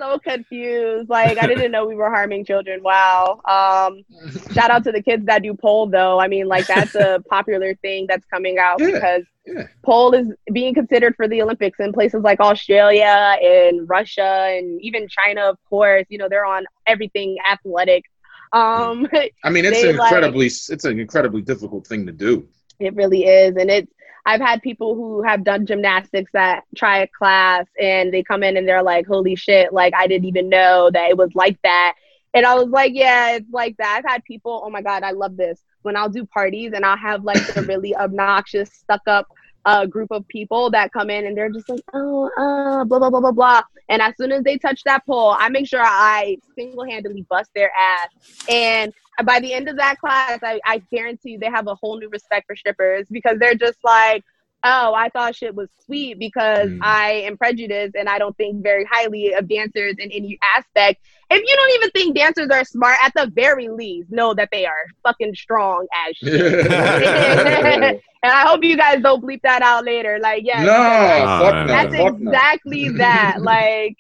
so 0.01 0.19
confused. 0.19 1.09
Like 1.09 1.39
I 1.43 1.47
didn't 1.47 1.71
know 1.71 1.87
we 1.87 1.95
were 1.95 2.11
harming 2.11 2.45
children. 2.45 2.83
Wow. 2.83 3.41
Um, 3.45 4.05
shout 4.53 4.71
out 4.71 4.85
to 4.85 4.93
the 4.93 5.03
kids 5.03 5.27
that 5.27 5.43
do 5.43 5.55
pole 5.55 5.87
though. 5.87 6.19
I 6.19 6.29
mean, 6.29 6.49
like 6.49 6.67
that's 6.67 6.95
a 6.95 7.23
popular 7.31 7.75
thing 7.77 8.07
that's 8.09 8.25
coming 8.27 8.59
out 8.59 8.81
yeah. 8.81 8.87
because 8.93 9.23
yeah. 9.47 9.67
pole 9.85 10.13
is 10.15 10.29
being 10.53 10.75
considered 10.75 11.15
for 11.17 11.29
the 11.29 11.43
Olympics 11.43 11.79
in 11.81 11.93
places 11.93 12.23
like 12.23 12.41
Australia 12.41 13.37
and 13.43 13.89
Russia 13.89 14.47
and 14.51 14.81
even 14.81 15.09
China, 15.09 15.43
of 15.43 15.59
course. 15.69 16.07
You 16.09 16.19
know, 16.19 16.29
they're 16.29 16.47
on 16.47 16.65
everything 16.87 17.37
athletic. 17.51 18.05
Um, 18.53 19.07
I 19.45 19.51
mean, 19.51 19.65
it's 19.65 19.85
incredibly, 19.85 20.47
like, 20.47 20.71
it's 20.71 20.85
an 20.85 20.99
incredibly 20.99 21.43
difficult 21.43 21.87
thing 21.87 22.07
to 22.07 22.13
do. 22.13 22.49
It 22.81 22.95
really 22.95 23.25
is, 23.25 23.57
and 23.57 23.71
it's. 23.71 23.93
I've 24.27 24.41
had 24.41 24.63
people 24.63 24.95
who 24.95 25.23
have 25.23 25.45
done 25.45 25.67
gymnastics 25.67 26.31
that 26.33 26.65
try 26.77 26.99
a 26.99 27.07
class 27.07 27.67
and 27.81 28.13
they 28.13 28.23
come 28.23 28.43
in 28.43 28.57
and 28.57 28.69
they're 28.69 28.83
like, 28.83 29.07
"Holy 29.07 29.37
shit! 29.37 29.73
Like 29.73 29.95
I 29.95 30.07
didn't 30.07 30.27
even 30.27 30.49
know 30.49 30.91
that 30.93 31.11
it 31.11 31.17
was 31.17 31.35
like 31.35 31.61
that." 31.63 31.95
And 32.35 32.47
I 32.47 32.55
was 32.55 32.69
like, 32.69 32.93
"Yeah, 32.95 33.37
it's 33.37 33.51
like 33.53 33.77
that." 33.79 33.99
I've 33.99 34.11
had 34.11 34.25
people. 34.25 34.63
Oh 34.65 34.71
my 34.71 34.83
god, 34.83 35.03
I 35.03 35.13
love 35.13 35.37
this 35.37 35.63
when 35.83 35.97
I'll 35.97 36.11
do 36.11 36.27
parties 36.27 36.73
and 36.75 36.85
I'll 36.85 36.97
have 36.97 37.25
like 37.25 37.45
the 37.55 37.63
really 37.63 37.97
obnoxious, 37.97 38.71
stuck 38.73 39.03
up 39.07 39.27
uh, 39.66 39.87
group 39.87 40.11
of 40.11 40.27
people 40.29 40.70
that 40.70 40.92
come 40.92 41.11
in 41.11 41.27
and 41.27 41.37
they're 41.37 41.51
just 41.51 41.68
like, 41.68 41.83
oh, 41.92 42.31
uh, 42.38 42.85
blah, 42.85 42.99
blah, 42.99 43.11
blah, 43.11 43.20
blah, 43.20 43.33
blah. 43.33 43.62
And 43.88 44.01
as 44.01 44.14
soon 44.16 44.33
as 44.33 44.42
they 44.42 44.57
touch 44.57 44.83
that 44.85 45.05
pole, 45.05 45.37
I 45.38 45.49
make 45.49 45.66
sure 45.66 45.83
I 45.83 46.38
single 46.55 46.85
handedly 46.85 47.27
bust 47.29 47.51
their 47.55 47.70
ass. 47.79 48.09
And 48.49 48.92
by 49.25 49.40
the 49.40 49.53
end 49.53 49.68
of 49.68 49.77
that 49.77 49.99
class, 49.99 50.40
I, 50.42 50.61
I 50.64 50.79
guarantee 50.90 51.37
they 51.37 51.51
have 51.51 51.66
a 51.66 51.75
whole 51.75 51.99
new 51.99 52.09
respect 52.09 52.46
for 52.46 52.57
strippers 52.57 53.07
because 53.11 53.38
they're 53.38 53.55
just 53.55 53.79
like, 53.85 54.25
oh, 54.62 54.94
I 54.94 55.09
thought 55.11 55.35
shit 55.35 55.55
was 55.55 55.68
sweet 55.85 56.18
because 56.18 56.68
mm. 56.68 56.79
I 56.83 57.12
am 57.27 57.37
prejudiced 57.37 57.94
and 57.94 58.09
I 58.09 58.18
don't 58.18 58.37
think 58.37 58.62
very 58.62 58.87
highly 58.90 59.33
of 59.33 59.49
dancers 59.49 59.94
in 59.99 60.11
any 60.11 60.38
aspect. 60.57 61.03
If 61.31 61.40
you 61.40 61.57
don't 61.57 61.75
even 61.77 61.90
think 61.90 62.16
dancers 62.16 62.49
are 62.51 62.64
smart, 62.64 62.96
at 63.03 63.12
the 63.14 63.31
very 63.33 63.68
least, 63.68 64.11
know 64.11 64.35
that 64.35 64.49
they 64.53 64.66
are 64.66 64.85
fucking 65.03 65.35
strong 65.35 65.87
as 66.09 66.16
shit. 66.16 66.66
and 68.23 68.33
I 68.33 68.46
hope 68.46 68.62
you 68.62 68.77
guys 68.77 69.03
don't 69.03 69.25
bleep 69.25 69.40
that 69.42 69.62
out 69.62 69.85
later. 69.85 70.18
Like, 70.20 70.42
yeah, 70.44 70.62
no, 70.62 71.66
that's 71.66 71.94
exactly 71.94 72.88
that. 72.99 73.40
Like, 73.40 73.96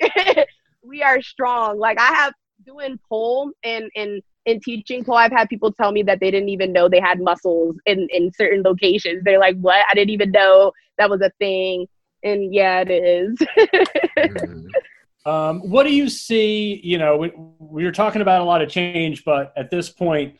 we 0.82 1.02
are 1.02 1.22
strong. 1.22 1.78
Like, 1.78 1.98
I 1.98 2.12
have 2.14 2.34
doing 2.66 2.98
pole 3.08 3.50
and 3.64 3.90
and 3.96 4.22
in 4.46 4.60
teaching 4.60 5.04
pole, 5.04 5.16
I've 5.16 5.32
had 5.32 5.48
people 5.48 5.72
tell 5.72 5.92
me 5.92 6.02
that 6.04 6.20
they 6.20 6.30
didn't 6.30 6.48
even 6.48 6.72
know 6.72 6.88
they 6.88 7.00
had 7.00 7.20
muscles 7.20 7.76
in, 7.86 8.08
in 8.10 8.32
certain 8.32 8.62
locations. 8.62 9.22
They're 9.24 9.38
like, 9.38 9.56
what? 9.58 9.84
I 9.90 9.94
didn't 9.94 10.10
even 10.10 10.30
know 10.30 10.72
that 10.98 11.10
was 11.10 11.20
a 11.20 11.30
thing. 11.38 11.86
And 12.22 12.52
yeah, 12.52 12.80
it 12.86 12.90
is. 12.90 13.38
mm-hmm. 13.38 15.30
um, 15.30 15.60
what 15.70 15.84
do 15.84 15.94
you 15.94 16.08
see? 16.08 16.80
You 16.82 16.98
know, 16.98 17.16
we, 17.16 17.32
we 17.58 17.84
were 17.84 17.92
talking 17.92 18.22
about 18.22 18.40
a 18.40 18.44
lot 18.44 18.62
of 18.62 18.68
change, 18.68 19.24
but 19.24 19.52
at 19.56 19.70
this 19.70 19.90
point, 19.90 20.36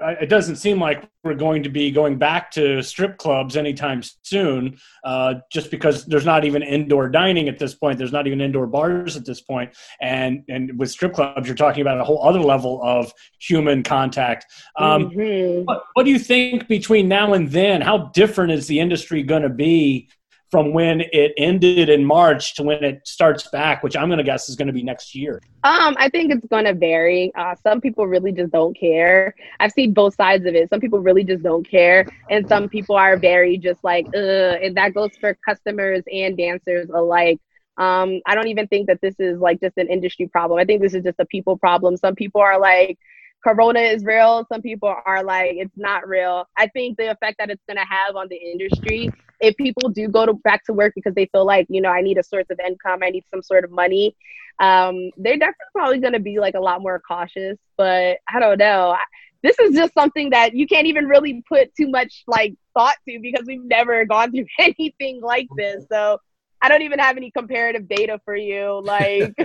it 0.00 0.28
doesn't 0.28 0.56
seem 0.56 0.80
like 0.80 1.08
we're 1.22 1.34
going 1.34 1.62
to 1.62 1.68
be 1.68 1.90
going 1.90 2.16
back 2.16 2.50
to 2.52 2.82
strip 2.82 3.18
clubs 3.18 3.56
anytime 3.56 4.02
soon, 4.22 4.78
uh, 5.04 5.34
just 5.52 5.70
because 5.70 6.06
there's 6.06 6.24
not 6.24 6.44
even 6.44 6.62
indoor 6.62 7.08
dining 7.08 7.48
at 7.48 7.58
this 7.58 7.74
point. 7.74 7.98
There's 7.98 8.12
not 8.12 8.26
even 8.26 8.40
indoor 8.40 8.66
bars 8.66 9.16
at 9.16 9.24
this 9.24 9.40
point, 9.40 9.74
and 10.00 10.42
and 10.48 10.78
with 10.78 10.90
strip 10.90 11.12
clubs, 11.12 11.46
you're 11.46 11.56
talking 11.56 11.82
about 11.82 12.00
a 12.00 12.04
whole 12.04 12.26
other 12.26 12.40
level 12.40 12.80
of 12.82 13.12
human 13.38 13.82
contact. 13.82 14.46
Um, 14.78 15.10
mm-hmm. 15.10 15.64
what, 15.64 15.82
what 15.92 16.04
do 16.04 16.10
you 16.10 16.18
think 16.18 16.66
between 16.66 17.08
now 17.08 17.34
and 17.34 17.50
then? 17.50 17.80
How 17.80 18.10
different 18.14 18.52
is 18.52 18.66
the 18.66 18.80
industry 18.80 19.22
going 19.22 19.42
to 19.42 19.50
be 19.50 20.08
from 20.54 20.72
when 20.72 21.00
it 21.12 21.32
ended 21.36 21.88
in 21.88 22.04
March 22.04 22.54
to 22.54 22.62
when 22.62 22.84
it 22.84 23.00
starts 23.08 23.48
back, 23.48 23.82
which 23.82 23.96
I'm 23.96 24.06
going 24.06 24.18
to 24.18 24.22
guess 24.22 24.48
is 24.48 24.54
going 24.54 24.68
to 24.68 24.72
be 24.72 24.84
next 24.84 25.12
year? 25.12 25.40
Um, 25.64 25.96
I 25.98 26.08
think 26.08 26.30
it's 26.30 26.46
going 26.46 26.66
to 26.66 26.74
vary. 26.74 27.32
Uh, 27.36 27.56
some 27.60 27.80
people 27.80 28.06
really 28.06 28.30
just 28.30 28.52
don't 28.52 28.78
care. 28.78 29.34
I've 29.58 29.72
seen 29.72 29.92
both 29.92 30.14
sides 30.14 30.46
of 30.46 30.54
it. 30.54 30.70
Some 30.70 30.78
people 30.78 31.00
really 31.00 31.24
just 31.24 31.42
don't 31.42 31.68
care, 31.68 32.06
and 32.30 32.46
some 32.48 32.68
people 32.68 32.94
are 32.94 33.16
very 33.16 33.58
just 33.58 33.82
like, 33.82 34.06
ugh. 34.14 34.58
And 34.62 34.76
that 34.76 34.94
goes 34.94 35.10
for 35.20 35.36
customers 35.44 36.04
and 36.12 36.36
dancers 36.36 36.88
alike. 36.94 37.40
Um, 37.76 38.20
I 38.24 38.36
don't 38.36 38.46
even 38.46 38.68
think 38.68 38.86
that 38.86 39.00
this 39.02 39.16
is 39.18 39.40
like 39.40 39.60
just 39.60 39.76
an 39.76 39.88
industry 39.88 40.28
problem. 40.28 40.60
I 40.60 40.64
think 40.64 40.82
this 40.82 40.94
is 40.94 41.02
just 41.02 41.18
a 41.18 41.26
people 41.26 41.58
problem. 41.58 41.96
Some 41.96 42.14
people 42.14 42.40
are 42.40 42.60
like, 42.60 42.96
corona 43.42 43.80
is 43.80 44.04
real 44.04 44.46
some 44.50 44.62
people 44.62 44.94
are 45.04 45.22
like 45.22 45.52
it's 45.56 45.76
not 45.76 46.08
real 46.08 46.48
i 46.56 46.66
think 46.68 46.96
the 46.96 47.10
effect 47.10 47.36
that 47.38 47.50
it's 47.50 47.62
going 47.68 47.76
to 47.76 47.84
have 47.84 48.16
on 48.16 48.26
the 48.30 48.36
industry 48.36 49.12
if 49.44 49.56
people 49.56 49.88
do 49.88 50.08
go 50.08 50.26
to 50.26 50.34
back 50.34 50.64
to 50.64 50.72
work 50.72 50.92
because 50.94 51.14
they 51.14 51.26
feel 51.26 51.44
like 51.44 51.66
you 51.68 51.80
know 51.80 51.90
i 51.90 52.00
need 52.00 52.18
a 52.18 52.22
source 52.22 52.46
of 52.50 52.58
income 52.66 53.00
i 53.02 53.10
need 53.10 53.24
some 53.30 53.42
sort 53.42 53.64
of 53.64 53.70
money 53.70 54.16
um, 54.60 55.10
they're 55.16 55.36
definitely 55.36 55.66
probably 55.74 55.98
going 55.98 56.12
to 56.12 56.20
be 56.20 56.38
like 56.38 56.54
a 56.54 56.60
lot 56.60 56.80
more 56.80 57.00
cautious 57.06 57.58
but 57.76 58.18
i 58.32 58.38
don't 58.38 58.58
know 58.58 58.96
this 59.42 59.58
is 59.58 59.74
just 59.74 59.92
something 59.94 60.30
that 60.30 60.54
you 60.54 60.66
can't 60.66 60.86
even 60.86 61.06
really 61.06 61.42
put 61.48 61.74
too 61.74 61.88
much 61.88 62.22
like 62.26 62.54
thought 62.72 62.94
to 63.08 63.18
because 63.20 63.44
we've 63.46 63.64
never 63.64 64.04
gone 64.04 64.30
through 64.30 64.46
anything 64.58 65.20
like 65.20 65.48
this 65.56 65.84
so 65.90 66.18
I 66.62 66.68
don't 66.68 66.80
even 66.80 66.98
have 66.98 67.18
any 67.18 67.30
comparative 67.30 67.86
data 67.86 68.18
for 68.24 68.34
you. 68.34 68.80
Like, 68.82 69.34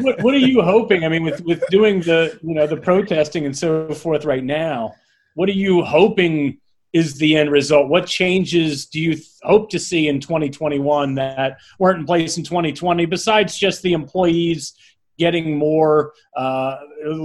what, 0.00 0.22
what, 0.22 0.34
are 0.34 0.38
you 0.38 0.62
hoping? 0.62 1.04
I 1.04 1.10
mean, 1.10 1.24
with 1.24 1.42
with 1.42 1.62
doing 1.68 2.00
the 2.00 2.38
you 2.42 2.54
know 2.54 2.66
the 2.66 2.78
protesting 2.78 3.44
and 3.44 3.54
so 3.54 3.92
forth 3.92 4.24
right 4.24 4.42
now, 4.42 4.94
what 5.34 5.50
are 5.50 5.52
you 5.52 5.84
hoping 5.84 6.56
is 6.96 7.18
the 7.18 7.36
end 7.36 7.50
result? 7.50 7.88
What 7.88 8.06
changes 8.06 8.86
do 8.86 8.98
you 8.98 9.14
th- 9.16 9.28
hope 9.42 9.68
to 9.70 9.78
see 9.78 10.08
in 10.08 10.18
2021 10.18 11.14
that 11.16 11.58
weren't 11.78 12.00
in 12.00 12.06
place 12.06 12.38
in 12.38 12.42
2020? 12.42 13.04
Besides 13.04 13.58
just 13.58 13.82
the 13.82 13.92
employees 13.92 14.72
getting 15.18 15.58
more 15.58 16.14
uh, 16.36 16.76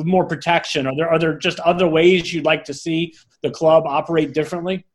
more 0.04 0.26
protection, 0.26 0.88
are 0.88 0.96
there 0.96 1.10
are 1.10 1.20
there 1.20 1.38
just 1.38 1.60
other 1.62 1.88
ways 1.88 2.34
you'd 2.34 2.44
like 2.44 2.66
to 2.66 2.74
see 2.74 3.14
the 3.44 3.50
club 3.50 3.86
operate 3.88 4.34
differently? 4.34 4.86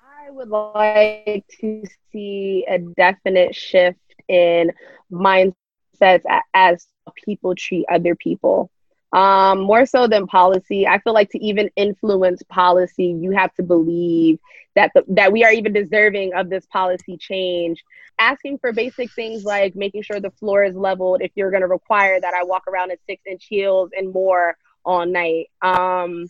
I 0.00 0.30
would 0.30 0.48
like 0.48 1.44
to 1.60 1.82
see 2.12 2.64
a 2.68 2.78
definite 2.78 3.56
shift 3.56 3.98
in 4.28 4.70
mindsets 5.10 6.22
as 6.54 6.86
people 7.24 7.56
treat 7.56 7.86
other 7.90 8.14
people. 8.14 8.70
Um, 9.12 9.60
more 9.60 9.84
so 9.84 10.06
than 10.06 10.26
policy, 10.26 10.86
I 10.86 10.98
feel 10.98 11.12
like 11.12 11.30
to 11.30 11.44
even 11.44 11.70
influence 11.76 12.42
policy, 12.48 13.14
you 13.20 13.32
have 13.32 13.52
to 13.54 13.62
believe 13.62 14.38
that 14.74 14.90
the, 14.94 15.04
that 15.08 15.32
we 15.32 15.44
are 15.44 15.52
even 15.52 15.72
deserving 15.72 16.32
of 16.34 16.48
this 16.48 16.64
policy 16.66 17.18
change. 17.18 17.84
Asking 18.18 18.58
for 18.58 18.72
basic 18.72 19.12
things 19.12 19.44
like 19.44 19.74
making 19.76 20.02
sure 20.02 20.20
the 20.20 20.30
floor 20.30 20.64
is 20.64 20.74
leveled. 20.74 21.20
If 21.22 21.32
you're 21.34 21.50
going 21.50 21.62
to 21.62 21.68
require 21.68 22.20
that 22.20 22.34
I 22.34 22.44
walk 22.44 22.66
around 22.68 22.90
in 22.90 22.96
six 23.06 23.22
inch 23.26 23.46
heels 23.48 23.90
and 23.96 24.12
more 24.12 24.56
all 24.84 25.04
night. 25.04 25.50
Um, 25.60 26.26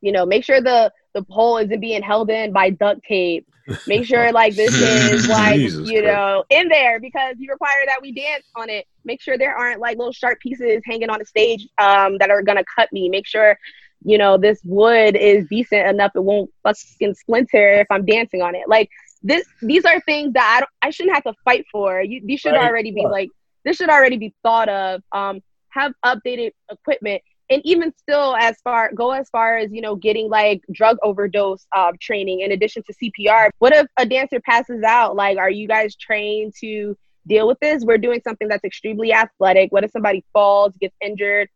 you 0.00 0.12
know, 0.12 0.26
make 0.26 0.44
sure 0.44 0.60
the 0.60 0.92
the 1.14 1.22
pole 1.22 1.58
isn't 1.58 1.80
being 1.80 2.02
held 2.02 2.30
in 2.30 2.52
by 2.52 2.70
duct 2.70 3.02
tape. 3.04 3.46
Make 3.86 4.06
sure 4.06 4.32
like 4.32 4.54
this 4.54 4.74
is 4.74 5.28
like 5.28 5.56
Jesus 5.56 5.88
you 5.88 6.02
know 6.02 6.44
in 6.48 6.68
there 6.68 7.00
because 7.00 7.36
you 7.38 7.50
require 7.50 7.84
that 7.86 8.00
we 8.00 8.12
dance 8.12 8.44
on 8.54 8.70
it. 8.70 8.86
Make 9.04 9.20
sure 9.20 9.36
there 9.36 9.56
aren't 9.56 9.80
like 9.80 9.98
little 9.98 10.12
sharp 10.12 10.40
pieces 10.40 10.82
hanging 10.84 11.10
on 11.10 11.18
the 11.18 11.24
stage 11.24 11.68
um, 11.78 12.18
that 12.18 12.30
are 12.30 12.42
gonna 12.42 12.64
cut 12.76 12.92
me. 12.92 13.08
Make 13.08 13.26
sure 13.26 13.58
you 14.04 14.16
know 14.16 14.38
this 14.38 14.60
wood 14.64 15.16
is 15.16 15.46
decent 15.48 15.88
enough 15.88 16.12
it 16.14 16.20
won't 16.20 16.50
fucking 16.62 17.14
splinter 17.14 17.80
if 17.80 17.86
I'm 17.90 18.04
dancing 18.04 18.42
on 18.42 18.54
it. 18.54 18.68
Like 18.68 18.88
this, 19.22 19.44
these 19.62 19.84
are 19.84 20.00
things 20.00 20.32
that 20.34 20.54
I 20.56 20.60
don't, 20.60 20.70
I 20.82 20.90
shouldn't 20.90 21.14
have 21.14 21.24
to 21.24 21.34
fight 21.44 21.64
for. 21.70 22.00
You, 22.00 22.22
these 22.24 22.40
should 22.40 22.52
right. 22.52 22.68
already 22.68 22.92
be 22.92 23.04
like 23.04 23.30
this 23.64 23.76
should 23.76 23.90
already 23.90 24.16
be 24.16 24.34
thought 24.42 24.68
of. 24.68 25.02
Um, 25.12 25.40
have 25.70 25.92
updated 26.04 26.52
equipment 26.70 27.22
and 27.50 27.62
even 27.64 27.92
still 27.96 28.36
as 28.36 28.56
far 28.62 28.90
go 28.94 29.10
as 29.12 29.28
far 29.30 29.56
as 29.56 29.70
you 29.72 29.80
know 29.80 29.96
getting 29.96 30.28
like 30.28 30.62
drug 30.72 30.96
overdose 31.02 31.66
uh, 31.74 31.92
training 32.00 32.40
in 32.40 32.52
addition 32.52 32.82
to 32.82 32.94
cpr 32.94 33.50
what 33.58 33.72
if 33.72 33.86
a 33.96 34.06
dancer 34.06 34.40
passes 34.40 34.82
out 34.82 35.16
like 35.16 35.38
are 35.38 35.50
you 35.50 35.66
guys 35.68 35.96
trained 35.96 36.52
to 36.60 36.96
deal 37.26 37.46
with 37.46 37.58
this 37.60 37.84
we're 37.84 37.98
doing 37.98 38.20
something 38.22 38.48
that's 38.48 38.64
extremely 38.64 39.12
athletic 39.12 39.70
what 39.72 39.84
if 39.84 39.90
somebody 39.90 40.24
falls 40.32 40.72
gets 40.80 40.96
injured 41.00 41.48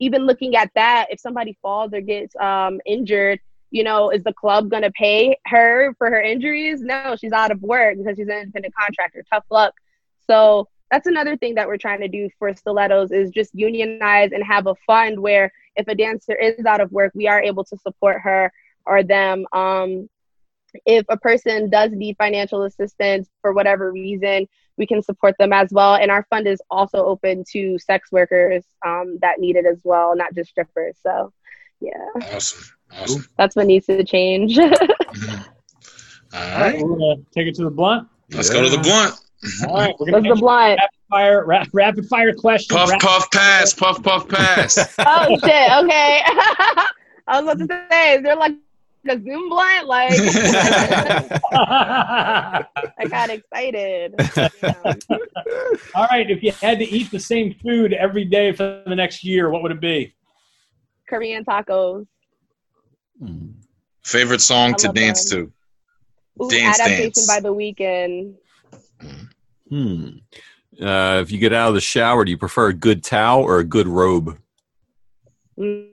even 0.00 0.26
looking 0.26 0.56
at 0.56 0.70
that, 0.74 1.06
if 1.10 1.20
somebody 1.20 1.58
falls 1.60 1.92
or 1.92 2.00
gets 2.00 2.34
um, 2.36 2.80
injured, 2.86 3.40
you 3.70 3.84
know, 3.84 4.10
is 4.10 4.22
the 4.22 4.32
club 4.32 4.70
going 4.70 4.82
to 4.82 4.92
pay 4.92 5.36
her 5.46 5.94
for 5.98 6.08
her 6.08 6.20
injuries? 6.20 6.80
No, 6.80 7.16
she's 7.18 7.32
out 7.32 7.50
of 7.50 7.60
work 7.62 7.98
because 7.98 8.16
she's 8.16 8.28
an 8.28 8.38
independent 8.38 8.74
contractor. 8.74 9.24
Tough 9.30 9.44
luck. 9.50 9.74
So 10.26 10.68
that's 10.90 11.06
another 11.06 11.36
thing 11.36 11.54
that 11.56 11.66
we're 11.66 11.76
trying 11.76 12.00
to 12.00 12.08
do 12.08 12.28
for 12.38 12.54
stilettos 12.54 13.10
is 13.12 13.30
just 13.30 13.54
unionize 13.54 14.32
and 14.32 14.42
have 14.42 14.66
a 14.66 14.74
fund 14.86 15.18
where 15.20 15.52
if 15.76 15.86
a 15.88 15.94
dancer 15.94 16.34
is 16.34 16.64
out 16.66 16.80
of 16.80 16.90
work, 16.92 17.12
we 17.14 17.28
are 17.28 17.42
able 17.42 17.64
to 17.64 17.76
support 17.78 18.20
her 18.22 18.52
or 18.86 19.02
them. 19.02 19.46
Um, 19.52 20.08
if 20.86 21.04
a 21.08 21.16
person 21.16 21.70
does 21.70 21.92
need 21.92 22.16
financial 22.18 22.64
assistance 22.64 23.28
for 23.40 23.52
whatever 23.52 23.90
reason, 23.92 24.46
we 24.76 24.86
can 24.86 25.02
support 25.02 25.34
them 25.38 25.52
as 25.52 25.68
well. 25.72 25.94
And 25.96 26.10
our 26.10 26.26
fund 26.30 26.46
is 26.46 26.60
also 26.70 27.04
open 27.04 27.44
to 27.52 27.78
sex 27.78 28.12
workers 28.12 28.64
um, 28.86 29.18
that 29.22 29.40
need 29.40 29.56
it 29.56 29.66
as 29.66 29.80
well, 29.84 30.14
not 30.16 30.34
just 30.34 30.50
strippers. 30.50 30.96
So, 31.02 31.32
yeah. 31.80 31.92
Awesome. 32.32 32.64
Awesome. 32.92 33.26
That's 33.36 33.56
what 33.56 33.66
needs 33.66 33.86
to 33.86 34.04
change. 34.04 34.56
Mhm. 35.08 35.46
All 36.34 36.40
All 36.40 36.60
right, 36.60 36.74
right. 36.74 36.82
we're 36.82 36.96
gonna 36.98 37.16
take 37.34 37.46
it 37.46 37.54
to 37.54 37.64
the 37.64 37.70
blunt. 37.70 38.06
Let's 38.30 38.50
go 38.50 38.62
to 38.62 38.68
the 38.68 38.76
blunt. 38.76 39.14
All 39.68 39.74
right, 39.76 39.94
we're 40.00 40.06
That's 40.10 40.22
gonna 40.24 40.34
the 40.34 40.40
blunt. 40.40 40.78
rapid 40.80 40.90
fire, 41.08 41.44
ra- 41.44 41.64
rapid 41.72 42.06
fire 42.08 42.34
questions. 42.34 42.76
Puff, 42.76 42.90
Rapid- 42.90 43.06
puff, 43.06 43.30
pass. 43.30 43.72
Puff, 43.74 44.02
puff, 44.02 44.28
pass. 44.28 44.76
Oh 44.98 45.28
shit! 45.28 45.70
Okay. 45.84 46.20
I 47.28 47.40
was 47.40 47.42
about 47.42 47.58
to 47.58 47.66
say, 47.90 48.20
they're 48.22 48.36
like 48.36 48.52
a 49.08 49.20
Zoom 49.22 49.48
blunt? 49.48 49.86
Like, 49.86 50.10
I 51.52 52.64
got 53.08 53.30
excited. 53.30 54.14
All 55.94 56.06
right, 56.10 56.30
if 56.30 56.42
you 56.42 56.52
had 56.52 56.78
to 56.78 56.84
eat 56.84 57.10
the 57.10 57.20
same 57.20 57.54
food 57.54 57.92
every 57.92 58.24
day 58.24 58.52
for 58.52 58.82
the 58.86 58.94
next 58.96 59.24
year, 59.24 59.50
what 59.50 59.62
would 59.62 59.72
it 59.72 59.80
be? 59.80 60.14
Korean 61.08 61.44
tacos. 61.44 62.06
Favorite 64.04 64.40
song 64.40 64.70
I 64.74 64.76
to 64.78 64.88
dance 64.88 65.30
them. 65.30 65.52
to? 66.38 66.44
Ooh, 66.44 66.50
Dance, 66.50 66.78
adaptation 66.80 67.12
dance. 67.14 67.26
by 67.26 67.40
the 67.40 67.52
Weeknd. 67.54 68.34
Hmm. 69.68 70.08
Uh, 70.80 71.20
if 71.20 71.30
you 71.30 71.38
get 71.38 71.52
out 71.52 71.68
of 71.68 71.74
the 71.74 71.80
shower, 71.80 72.24
do 72.24 72.30
you 72.30 72.38
prefer 72.38 72.68
a 72.68 72.74
good 72.74 73.02
towel 73.02 73.42
or 73.42 73.58
a 73.58 73.64
good 73.64 73.88
robe? 73.88 74.38
Mm. 75.58 75.88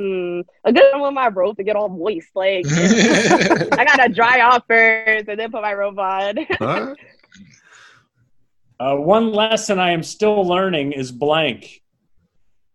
Mm. 0.00 0.44
A 0.64 0.72
good 0.72 0.92
one 0.92 1.02
with 1.02 1.14
my 1.14 1.28
robe 1.28 1.56
to 1.56 1.62
get 1.62 1.76
all 1.76 1.88
moist. 1.88 2.28
Like 2.34 2.64
I 2.70 3.84
gotta 3.84 4.12
dry 4.12 4.40
off 4.40 4.64
first 4.66 5.28
and 5.28 5.38
then 5.38 5.50
put 5.50 5.62
my 5.62 5.74
robe 5.74 5.98
on. 5.98 6.38
Huh? 6.58 6.94
Uh, 8.80 8.96
one 8.96 9.32
lesson 9.32 9.78
I 9.78 9.92
am 9.92 10.02
still 10.02 10.44
learning 10.44 10.90
is 10.90 11.12
blank. 11.12 11.82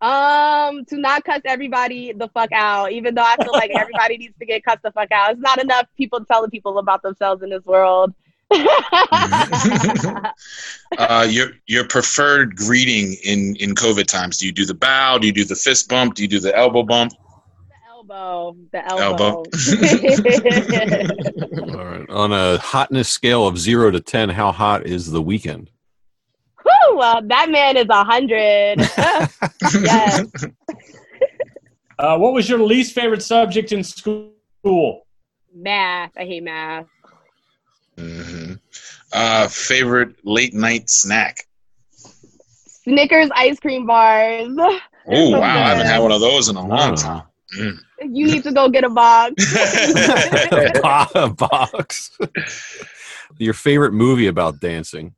Um, 0.00 0.84
to 0.86 0.96
not 0.96 1.24
cuss 1.24 1.42
everybody 1.44 2.12
the 2.12 2.28
fuck 2.28 2.50
out, 2.52 2.92
even 2.92 3.14
though 3.14 3.24
I 3.24 3.36
feel 3.36 3.52
like 3.52 3.72
everybody 3.72 4.16
needs 4.18 4.34
to 4.38 4.46
get 4.46 4.64
cussed 4.64 4.82
the 4.82 4.92
fuck 4.92 5.12
out. 5.12 5.32
It's 5.32 5.40
not 5.40 5.60
enough 5.60 5.86
people 5.98 6.24
telling 6.24 6.50
people 6.50 6.78
about 6.78 7.02
themselves 7.02 7.42
in 7.42 7.50
this 7.50 7.64
world. 7.66 8.14
uh, 10.98 11.26
your 11.28 11.50
your 11.66 11.86
preferred 11.86 12.56
greeting 12.56 13.14
in 13.24 13.56
in 13.56 13.74
COVID 13.74 14.06
times? 14.06 14.38
Do 14.38 14.46
you 14.46 14.52
do 14.52 14.64
the 14.64 14.74
bow? 14.74 15.18
Do 15.18 15.26
you 15.26 15.32
do 15.32 15.44
the 15.44 15.54
fist 15.54 15.88
bump? 15.88 16.14
Do 16.14 16.22
you 16.22 16.28
do 16.28 16.40
the 16.40 16.56
elbow 16.56 16.82
bump? 16.82 17.12
The 18.08 18.14
elbow. 18.14 18.56
The 18.72 18.88
Elbow. 18.90 19.24
elbow. 19.24 19.44
All 21.78 21.84
right. 21.84 22.08
On 22.08 22.32
a 22.32 22.56
hotness 22.58 23.10
scale 23.10 23.46
of 23.46 23.58
zero 23.58 23.90
to 23.90 24.00
ten, 24.00 24.30
how 24.30 24.50
hot 24.50 24.86
is 24.86 25.10
the 25.10 25.22
Weeknd? 25.22 25.68
Whew, 26.62 26.96
well, 26.96 27.20
that 27.26 27.50
man 27.50 27.76
is 27.76 27.86
a 27.90 28.04
hundred. 28.04 28.78
yes. 29.84 30.26
Uh, 31.98 32.16
what 32.16 32.32
was 32.32 32.48
your 32.48 32.60
least 32.60 32.94
favorite 32.94 33.22
subject 33.22 33.72
in 33.72 33.84
school? 33.84 34.32
Math. 35.54 36.12
I 36.16 36.24
hate 36.24 36.44
math. 36.44 36.86
Hmm 37.98 38.52
Uh, 39.12 39.48
favorite 39.48 40.16
late 40.24 40.54
night 40.54 40.88
snack? 40.90 41.46
Snickers 42.66 43.30
ice 43.34 43.58
cream 43.58 43.86
bars. 43.86 44.48
Oh 45.10 45.30
so 45.32 45.40
wow, 45.40 45.64
I 45.64 45.68
haven't 45.70 45.86
had 45.86 45.98
one 45.98 46.12
of 46.12 46.20
those 46.20 46.48
in 46.48 46.56
a 46.56 46.66
long 46.66 46.94
time. 46.94 47.22
Mm. 47.58 47.78
You 48.02 48.26
need 48.26 48.42
to 48.44 48.52
go 48.52 48.68
get 48.68 48.84
a 48.84 48.90
box. 48.90 49.32
a 51.14 51.30
box. 51.30 52.16
Your 53.38 53.54
favorite 53.54 53.92
movie 53.92 54.26
about 54.26 54.60
dancing? 54.60 55.14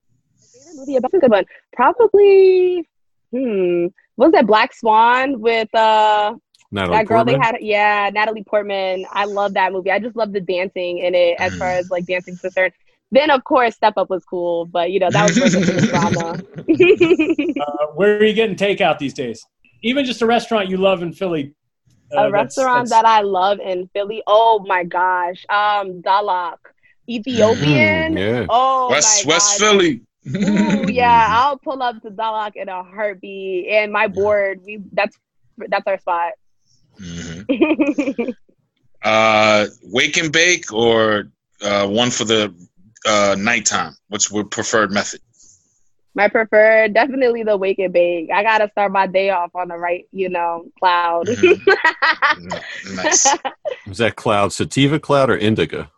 movie 0.81 0.97
about 0.97 1.14
a 1.14 1.19
good 1.19 1.31
one. 1.31 1.45
Probably 1.73 2.87
hmm. 3.31 3.87
What 4.16 4.27
was 4.27 4.33
that 4.33 4.47
Black 4.47 4.75
Swan 4.75 5.40
with 5.40 5.73
uh 5.75 6.35
Natalie 6.72 6.98
that 6.98 7.06
girl 7.06 7.18
Portman? 7.24 7.40
they 7.40 7.46
had 7.46 7.56
yeah, 7.61 8.11
Natalie 8.12 8.44
Portman. 8.44 9.04
I 9.11 9.24
love 9.24 9.54
that 9.54 9.72
movie. 9.72 9.90
I 9.90 9.98
just 9.98 10.16
love 10.16 10.33
the 10.33 10.40
dancing 10.40 10.98
in 10.98 11.14
it 11.14 11.37
as 11.40 11.54
far 11.56 11.68
as 11.68 11.90
like 11.90 12.06
dancing's 12.06 12.40
concerned. 12.40 12.72
Then 13.11 13.30
of 13.30 13.42
course 13.44 13.74
Step 13.74 13.94
Up 13.96 14.09
was 14.09 14.24
cool, 14.24 14.66
but 14.66 14.90
you 14.92 15.00
know, 15.00 15.11
that 15.11 15.28
was 15.28 15.40
worth 15.40 15.54
it 15.54 15.64
for 15.66 15.72
the 15.80 15.87
drama. 15.88 16.38
Uh, 17.61 17.87
where 17.94 18.18
are 18.18 18.24
you 18.24 18.33
getting 18.35 18.56
takeout 18.56 18.98
these 18.98 19.14
days? 19.14 19.44
Even 19.83 20.04
just 20.04 20.22
a 20.22 20.26
restaurant 20.26 20.68
you 20.68 20.76
love 20.76 21.02
in 21.02 21.12
Philly. 21.12 21.54
uh, 22.16 22.22
a 22.22 22.30
restaurant 22.30 22.88
that's- 22.88 23.02
that 23.02 23.04
I 23.06 23.22
love 23.22 23.59
in 23.61 23.88
Philly. 23.92 24.22
Oh 24.26 24.64
my 24.66 24.85
gosh. 24.85 25.44
Um 25.48 26.02
Dahlak. 26.02 26.59
Ethiopian. 27.09 28.14
Mm, 28.14 28.18
yeah. 28.18 28.46
Oh 28.48 28.90
West 28.90 29.26
my 29.26 29.35
West 29.35 29.59
God. 29.61 29.66
Philly. 29.66 30.02
Ooh, 30.37 30.92
yeah, 30.92 31.26
I'll 31.30 31.59
pull 31.59 31.83
up 31.83 32.00
to 32.02 32.11
Dahlak 32.11 32.52
in 32.54 32.68
a 32.68 32.83
heartbeat. 32.85 33.68
And 33.68 33.90
my 33.92 34.06
board, 34.06 34.61
we 34.64 34.80
that's 34.92 35.16
that's 35.56 35.87
our 35.87 35.98
spot. 35.98 36.33
Mhm. 36.98 38.35
Uh, 39.03 39.64
wake 39.85 40.18
and 40.18 40.31
bake 40.31 40.70
or 40.74 41.24
uh, 41.62 41.87
one 41.88 42.11
for 42.11 42.24
the 42.24 42.55
uh, 43.07 43.35
nighttime? 43.38 43.96
What's 44.09 44.31
your 44.31 44.44
preferred 44.44 44.92
method? 44.92 45.20
my 46.14 46.29
preferred, 46.29 46.92
definitely 46.92 47.42
the 47.44 47.57
wake 47.57 47.79
and 47.79 47.92
bake. 47.94 48.31
I 48.31 48.42
gotta 48.42 48.68
start 48.72 48.92
my 48.92 49.07
day 49.07 49.31
off 49.31 49.53
on 49.55 49.68
the 49.68 49.76
right, 49.79 50.05
you 50.12 50.29
know, 50.29 50.66
cloud. 50.79 51.29
Mhm. 51.29 51.64
nice. 52.94 53.26
Is 53.87 53.98
that 53.98 54.16
cloud 54.16 54.53
sativa 54.53 54.98
cloud 55.00 55.31
or 55.31 55.37
indica? 55.38 55.90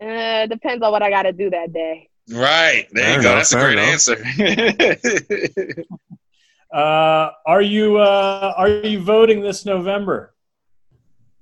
uh, 0.00 0.46
depends 0.46 0.80
on 0.84 0.92
what 0.92 1.02
I 1.02 1.10
gotta 1.10 1.32
do 1.32 1.50
that 1.50 1.72
day. 1.72 2.08
Right. 2.30 2.86
There 2.92 3.04
Fair 3.04 3.16
you 3.16 3.22
go. 3.22 3.32
enough, 3.32 3.48
That's 3.48 3.52
a 3.52 3.58
great 3.58 3.78
enough. 3.78 4.08
answer. 5.48 5.84
Uh, 6.72 7.30
are 7.46 7.62
you 7.62 7.98
uh, 7.98 8.54
are 8.56 8.68
you 8.68 9.00
voting 9.00 9.40
this 9.40 9.64
November? 9.64 10.34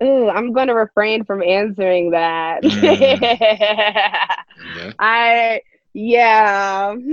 Ooh, 0.02 0.28
I'm 0.28 0.52
gonna 0.52 0.74
refrain 0.74 1.24
from 1.24 1.42
answering 1.42 2.10
that. 2.10 2.62
Mm. 2.62 3.20
yeah. 4.76 4.92
I 4.98 5.60
yeah. 5.94 6.94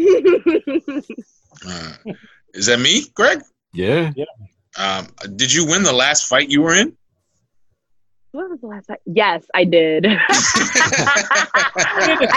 Uh, 1.68 1.92
is 2.54 2.68
that 2.68 2.80
me, 2.80 3.04
Greg? 3.16 3.42
Yeah. 3.74 4.12
Um, 4.78 5.08
did 5.36 5.54
you 5.54 5.66
win 5.66 5.84
the 5.84 5.92
last 5.92 6.28
fight 6.28 6.50
you 6.50 6.62
were 6.62 6.74
in? 6.74 6.96
What 8.32 8.48
was 8.48 8.62
the 8.62 8.68
last 8.68 8.86
time? 8.86 8.98
Yes, 9.08 9.44
I 9.56 9.64
did. 9.64 10.06
I 10.06 10.12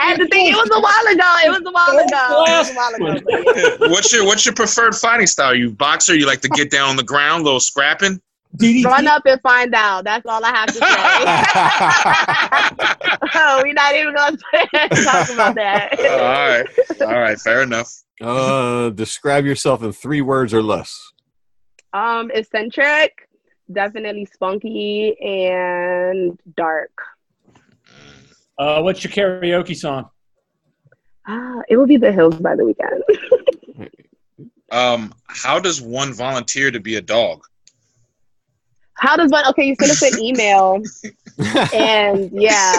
had 0.01 0.17
to 0.17 0.27
think. 0.29 0.51
It 0.51 0.57
was 0.57 0.71
a 0.73 0.81
while 0.81 1.07
ago. 1.13 1.37
It 1.45 1.51
was 1.51 1.61
a 1.67 1.71
while 1.71 1.99
ago. 1.99 2.45
It 2.49 2.57
was 2.59 2.71
a 2.71 2.75
while 2.75 2.95
ago. 2.95 3.21
what's 3.93 4.11
your 4.11 4.25
What's 4.25 4.47
your 4.47 4.55
preferred 4.55 4.95
fighting 4.95 5.27
style? 5.27 5.55
You 5.55 5.71
boxer? 5.71 6.15
You 6.15 6.25
like 6.27 6.41
to 6.43 6.49
get 6.49 6.71
down 6.71 6.89
on 6.89 6.97
the 6.97 7.03
ground, 7.03 7.45
little 7.45 7.61
scrapping? 7.61 8.23
DDT? 8.57 8.85
Run 8.85 9.07
up 9.07 9.23
and 9.27 9.39
find 9.43 9.75
out. 9.75 10.05
That's 10.05 10.25
all 10.27 10.43
I 10.43 10.49
have 10.49 10.69
to 10.69 10.75
say. 10.75 10.81
oh, 13.35 13.61
we're 13.63 13.75
not 13.75 13.95
even 13.95 14.15
gonna 14.15 14.39
talk 15.05 15.29
about 15.31 15.55
that. 15.57 15.99
right, 15.99 16.67
all 17.03 17.21
right, 17.21 17.39
fair 17.39 17.61
enough. 17.63 17.93
Uh, 18.21 18.89
describe 18.91 19.45
yourself 19.45 19.83
in 19.83 19.93
three 19.93 20.21
words 20.23 20.55
or 20.55 20.63
less. 20.63 21.13
Um, 21.93 22.31
eccentric, 22.33 23.29
definitely 23.73 24.25
spunky 24.27 25.17
and 25.21 26.39
dark. 26.57 26.93
Uh, 28.59 28.81
what's 28.83 29.03
your 29.03 29.13
karaoke 29.13 29.77
song? 29.77 30.09
Ah, 31.27 31.61
it 31.69 31.77
will 31.77 31.87
be 31.87 31.97
the 31.97 32.13
hills 32.13 32.37
by 32.37 32.55
the 32.57 32.63
Weeknd. 32.65 33.89
Um, 34.71 35.13
how 35.29 35.59
does 35.61 35.83
one 35.83 36.15
volunteer 36.15 36.71
to 36.71 36.81
be 36.81 36.97
a 36.97 37.03
dog? 37.03 37.45
How 38.95 39.17
does 39.17 39.31
one? 39.31 39.47
Okay, 39.49 39.67
you 39.67 39.75
send 39.79 39.91
us 39.91 40.01
an 40.01 40.19
email, 40.19 40.77
and 41.75 42.31
yeah, 42.33 42.73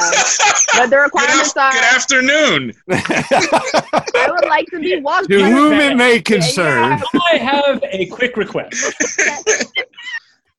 but 0.76 0.90
the 0.90 0.96
Good, 0.96 0.96
requirements 1.04 1.52
af- 1.52 1.58
are. 1.58 1.72
good 1.72 1.84
afternoon. 1.84 2.74
I 2.90 4.28
would 4.32 4.50
like 4.50 4.66
to 4.72 4.80
be 4.80 5.00
walked. 5.02 5.30
to 5.30 5.44
whom 5.46 5.74
it 5.74 5.96
may 5.96 6.20
concern. 6.20 7.00
I 7.14 7.38
have 7.38 7.84
a 7.92 8.08
quick 8.08 8.38
request. 8.38 8.92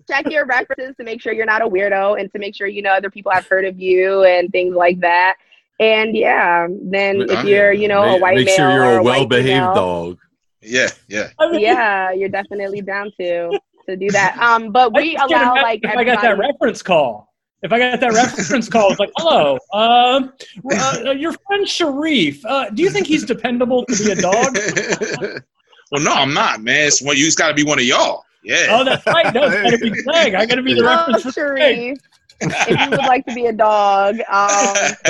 Check 0.09 0.31
your 0.31 0.47
references 0.47 0.95
to 0.97 1.05
make 1.05 1.21
sure 1.21 1.33
you're 1.33 1.47
not 1.47 1.62
a 1.62 1.69
weirdo 1.69 2.21
and 2.21 2.33
to 2.33 2.38
make 2.38 2.55
sure 2.55 2.67
you 2.67 2.83
know 2.83 2.93
other 2.93 3.11
people 3.11 3.33
have 3.33 3.47
heard 3.47 3.64
of 3.64 3.79
you 3.81 4.25
and 4.25 4.51
things 4.51 4.75
like 4.75 5.01
that. 5.01 5.37
And 5.81 6.17
yeah, 6.17 6.69
then 6.71 7.23
if 7.29 7.45
you're, 7.45 7.73
you 7.73 7.88
know, 7.88 8.03
a 8.03 8.12
make, 8.12 8.23
white 8.23 8.37
make 8.37 8.47
male 8.47 8.57
sure 8.57 8.71
you're 8.71 8.85
or 8.85 8.99
a 8.99 9.03
well-behaved 9.03 9.49
female- 9.49 9.75
dog. 9.75 10.19
Yeah, 10.62 10.88
yeah. 11.09 11.29
Yeah, 11.53 12.12
you're 12.12 12.29
definitely 12.29 12.81
down 12.81 13.12
to 13.21 13.59
to 13.88 13.97
do 13.97 14.09
that. 14.11 14.38
Um, 14.38 14.73
but 14.73 14.95
we 14.95 15.17
allow 15.17 15.55
like 15.55 15.81
if 15.83 15.95
I 15.95 16.05
got 16.05 16.23
that 16.23 16.38
reference 16.38 16.83
call. 16.83 17.33
If 17.62 17.73
I 17.73 17.79
got 17.79 18.01
that 18.01 18.12
reference 18.12 18.69
call, 18.69 18.90
it's 18.90 19.01
like, 19.01 19.11
hello, 19.17 19.59
um, 19.73 20.35
uh, 20.71 21.12
your 21.17 21.33
friend 21.47 21.67
Sharif. 21.67 22.45
Uh, 22.45 22.69
do 22.69 22.83
you 22.83 22.90
think 22.90 23.07
he's 23.07 23.25
dependable 23.25 23.87
to 23.87 24.05
be 24.05 24.11
a 24.11 24.17
dog? 24.17 24.55
well, 25.90 26.03
no, 26.03 26.12
I'm 26.12 26.35
not, 26.35 26.61
man. 26.61 26.88
It's 26.88 27.01
one. 27.01 27.17
You 27.17 27.25
just 27.25 27.38
got 27.38 27.49
to 27.49 27.55
be 27.55 27.64
one 27.64 27.79
of 27.79 27.87
y'all. 27.87 28.23
Yeah. 28.44 28.66
Oh, 28.70 28.85
that's 28.85 29.04
right. 29.07 29.33
No, 29.35 29.44
it's 29.44 29.62
got 29.62 29.70
to 29.70 29.78
be 29.78 29.90
Greg. 30.04 30.35
I 30.35 30.46
got 30.46 30.57
to 30.57 30.62
be 30.62 30.74
the 30.74 30.85
reference 30.85 31.22
for 31.22 31.33
Sharif. 31.33 31.98
if 32.40 32.80
you 32.80 32.90
would 32.90 32.98
like 33.00 33.24
to 33.26 33.35
be 33.35 33.46
a 33.46 33.52
dog, 33.52 34.16
um, 34.16 34.24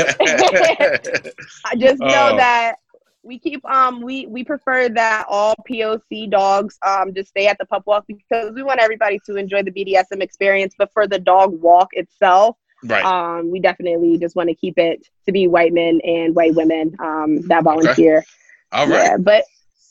I 1.65 1.75
just 1.77 2.01
know 2.01 2.31
oh. 2.33 2.37
that 2.37 2.77
we 3.25 3.39
keep 3.39 3.65
um 3.65 4.03
we 4.03 4.27
we 4.27 4.45
prefer 4.45 4.89
that 4.91 5.25
all 5.29 5.55
POC 5.69 6.31
dogs 6.31 6.79
um 6.87 7.15
just 7.15 7.31
stay 7.31 7.47
at 7.47 7.57
the 7.59 7.65
pup 7.65 7.83
walk 7.87 8.05
because 8.07 8.53
we 8.55 8.63
want 8.63 8.81
everybody 8.81 9.19
to 9.27 9.37
enjoy 9.37 9.63
the 9.63 9.71
BDSM 9.71 10.21
experience. 10.21 10.75
But 10.77 10.93
for 10.93 11.09
the 11.09 11.19
dog 11.19 11.61
walk 11.61 11.89
itself, 11.93 12.57
right. 12.85 13.05
um 13.05 13.51
we 13.51 13.61
definitely 13.61 14.19
just 14.19 14.37
want 14.37 14.51
to 14.51 14.55
keep 14.55 14.79
it 14.79 15.07
to 15.27 15.33
be 15.33 15.49
white 15.49 15.73
men 15.73 16.01
and 16.05 16.35
white 16.35 16.55
women 16.55 16.95
um 17.01 17.41
that 17.49 17.65
volunteer. 17.65 18.19
Okay. 18.19 18.27
All 18.73 18.89
right. 18.89 19.05
Yeah, 19.05 19.17
but 19.17 19.45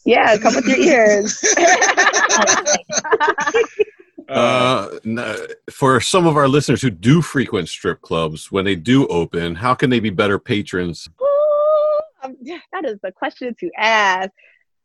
yeah, 0.06 0.38
come 0.38 0.56
with 0.56 0.66
your 0.66 0.78
ears. 0.78 1.44
uh, 4.30 4.98
for 5.72 6.00
some 6.02 6.26
of 6.28 6.38
our 6.38 6.48
listeners 6.48 6.82
who 6.82 6.90
do 6.90 7.22
frequent 7.22 7.70
strip 7.70 8.02
clubs, 8.02 8.52
when 8.52 8.66
they 8.66 8.76
do 8.76 9.08
open, 9.08 9.56
how 9.56 9.74
can 9.74 9.90
they 9.90 10.00
be 10.00 10.10
better 10.10 10.40
patrons? 10.40 11.10
um, 12.24 12.38
that 12.72 12.86
is 12.86 12.98
the 13.04 13.12
question 13.12 13.56
to 13.60 13.70
ask. 13.78 14.30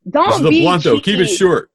Don't 0.09 0.43
the 0.43 0.51
be 0.51 0.63
blunt 0.63 0.85
though. 0.85 1.01
Keep 1.01 1.21
it 1.21 1.27
short. 1.27 1.71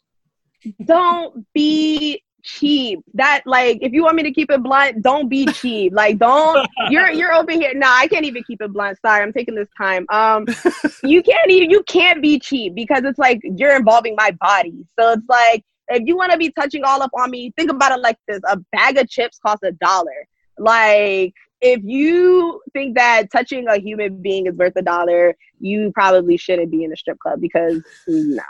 Don't 0.83 1.45
be 1.53 2.23
cheap. 2.43 2.99
That 3.13 3.41
like 3.45 3.79
if 3.81 3.93
you 3.93 4.03
want 4.03 4.15
me 4.15 4.23
to 4.23 4.31
keep 4.31 4.51
it 4.51 4.61
blunt, 4.61 5.01
don't 5.01 5.29
be 5.29 5.45
cheap. 5.45 5.93
Like 5.93 6.19
don't 6.19 6.67
you're 6.89 7.09
you're 7.11 7.33
over 7.33 7.51
here. 7.51 7.73
Nah, 7.73 7.95
I 7.95 8.07
can't 8.07 8.25
even 8.25 8.43
keep 8.43 8.61
it 8.61 8.71
blunt. 8.71 8.99
Sorry, 9.01 9.23
I'm 9.23 9.33
taking 9.33 9.55
this 9.55 9.69
time. 9.77 10.05
Um 10.09 10.45
you 11.03 11.23
can't 11.23 11.49
even 11.49 11.69
you 11.69 11.83
can't 11.83 12.21
be 12.21 12.39
cheap 12.39 12.75
because 12.75 13.03
it's 13.05 13.19
like 13.19 13.39
you're 13.43 13.75
involving 13.75 14.15
my 14.15 14.31
body. 14.31 14.85
So 14.99 15.13
it's 15.13 15.27
like 15.27 15.63
if 15.89 16.03
you 16.05 16.15
want 16.15 16.31
to 16.31 16.37
be 16.37 16.49
touching 16.51 16.83
all 16.83 17.01
up 17.01 17.11
on 17.13 17.31
me, 17.31 17.51
think 17.57 17.71
about 17.71 17.91
it 17.91 18.01
like 18.01 18.17
this. 18.27 18.39
A 18.47 18.57
bag 18.71 18.97
of 18.97 19.09
chips 19.09 19.39
costs 19.39 19.63
a 19.63 19.71
dollar. 19.71 20.27
Like 20.57 21.33
if 21.61 21.81
you 21.83 22.61
think 22.73 22.95
that 22.97 23.31
touching 23.31 23.67
a 23.67 23.79
human 23.79 24.21
being 24.21 24.47
is 24.47 24.55
worth 24.55 24.73
a 24.75 24.81
dollar, 24.81 25.35
you 25.59 25.91
probably 25.93 26.37
shouldn't 26.37 26.71
be 26.71 26.83
in 26.83 26.91
a 26.91 26.95
strip 26.95 27.17
club 27.19 27.39
because 27.39 27.81
no, 28.07 28.43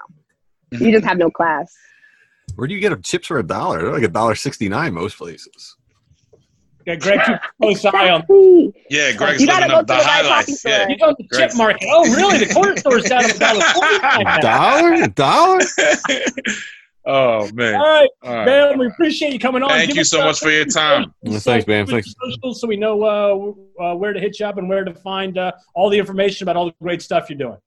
you 0.72 0.92
just 0.92 1.06
have 1.06 1.18
no 1.18 1.30
class. 1.30 1.76
Where 2.56 2.68
do 2.68 2.74
you 2.74 2.80
get 2.80 3.04
chips 3.04 3.28
for 3.28 3.40
a 3.40 3.44
dollar? 3.44 3.82
They're 3.84 3.94
like 3.94 4.04
a 4.04 4.08
dollar 4.08 4.36
sixty 4.36 4.70
nine 4.70 4.94
most 4.94 5.18
places. 5.18 5.76
Yeah, 6.86 6.96
Greg 6.96 7.22
keep 7.26 7.38
close 7.62 7.86
eye 7.86 8.10
on. 8.10 8.24
Yeah, 8.90 9.14
Greg's 9.14 9.42
you 9.42 9.48
gotta 9.48 9.68
go 9.68 9.80
to 9.80 9.86
the, 9.86 9.94
the 9.96 10.04
highlights. 10.04 10.66
Yeah. 10.66 10.88
You 10.90 10.98
go 10.98 11.14
to 11.14 11.24
the 11.30 11.38
chip 11.38 11.56
market. 11.56 11.88
Oh, 11.90 12.04
really? 12.14 12.44
The 12.46 12.54
corner 12.54 12.76
store's 12.78 13.06
down 13.06 13.24
a 13.26 13.34
dollar 13.34 13.62
forty-nine. 13.74 14.42
Dollar? 14.42 14.94
A 15.04 15.08
dollar? 15.08 15.60
Oh 17.06 17.50
man! 17.54 17.76
All 17.76 17.82
right, 17.82 18.10
All 18.24 18.34
right. 18.34 18.46
man. 18.46 18.80
We 18.80 18.88
appreciate 18.88 19.34
you 19.34 19.40
coming 19.40 19.62
on. 19.62 19.68
Thank 19.72 19.90
Give 19.90 19.98
you 19.98 20.04
so 20.06 20.24
much 20.24 20.40
for 20.40 20.50
your 20.50 20.64
time. 20.64 21.14
well, 21.22 21.38
thanks, 21.38 21.68
man. 21.68 21.86
Thanks. 21.86 22.14
So 22.54 22.66
we 22.66 22.78
know 22.78 23.04
uh, 23.78 23.84
uh, 23.84 23.96
where 23.96 24.14
to 24.14 24.22
hit 24.22 24.40
you 24.40 24.46
up 24.46 24.58
and 24.58 24.70
where 24.70 24.86
to 24.86 24.94
find 24.94 25.38
uh, 25.38 25.52
all 25.76 25.90
the 25.90 26.00
information 26.00 26.46
about 26.46 26.56
all 26.56 26.68
the 26.68 26.76
great 26.82 27.02
stuff 27.02 27.30
you're 27.30 27.38
doing. 27.38 27.58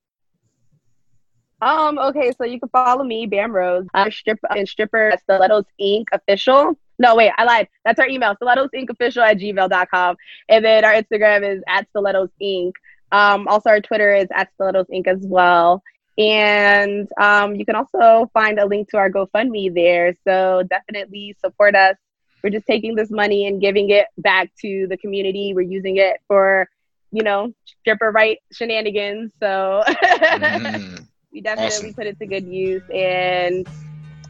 Um. 1.63 1.99
Okay, 1.99 2.33
so 2.37 2.45
you 2.45 2.61
can 2.61 2.69
follow 2.69 3.03
me, 3.03 3.27
Bamm 3.27 3.53
Rose. 3.53 3.87
I'm 3.95 4.11
stripper 4.11 4.49
and 4.55 4.69
stripper 4.69 5.11
at 5.11 5.21
Stilettos 5.23 5.65
Inc. 5.81 6.05
official. 6.13 6.79
No, 6.99 7.15
wait, 7.15 7.33
I 7.37 7.45
lied. 7.45 7.69
That's 7.85 7.99
our 7.99 8.09
email, 8.09 8.35
Stilettos 8.37 8.71
Inc. 8.75 8.91
official 8.91 9.23
at 9.23 9.39
gmail.com. 9.39 10.17
And 10.49 10.65
then 10.65 10.85
our 10.85 10.93
Instagram 10.93 11.57
is 11.57 11.63
at 11.67 11.89
Stilettos 11.91 12.31
Inc. 12.43 12.73
Um, 13.13 13.49
also, 13.49 13.71
our 13.71 13.81
Twitter 13.81 14.15
is 14.15 14.29
at 14.35 14.53
Stilettos 14.55 14.87
Inc. 14.93 15.07
as 15.07 15.21
well. 15.23 15.83
And 16.19 17.09
um, 17.21 17.57
you 17.57 17.67
can 17.67 17.75
also 17.75 18.31
find 18.33 18.59
a 18.59 18.67
link 18.67 18.91
to 18.91 18.97
our 18.97 19.11
GoFundMe 19.11 19.75
there. 19.75 20.15
So 20.27 20.63
definitely 20.69 21.37
support 21.41 21.75
us. 21.75 21.97
We're 22.43 22.51
just 22.51 22.67
taking 22.67 22.95
this 22.95 23.11
money 23.11 23.47
and 23.47 23.61
giving 23.61 23.91
it 23.91 24.07
back 24.19 24.51
to 24.63 24.87
the 24.89 24.97
community. 24.97 25.53
We're 25.55 25.63
using 25.63 25.97
it 25.97 26.21
for, 26.29 26.69
you 27.13 27.23
know, 27.23 27.53
stripper 27.65 28.11
right 28.11 28.39
shenanigans. 28.53 29.33
So 29.41 29.83
mm-hmm. 29.89 31.03
We 31.37 31.43
definitely 31.43 31.77
awesome. 31.77 31.93
put 31.93 32.07
it 32.07 32.19
to 32.19 32.27
good 32.27 32.47
use. 32.47 32.83
And 32.93 33.69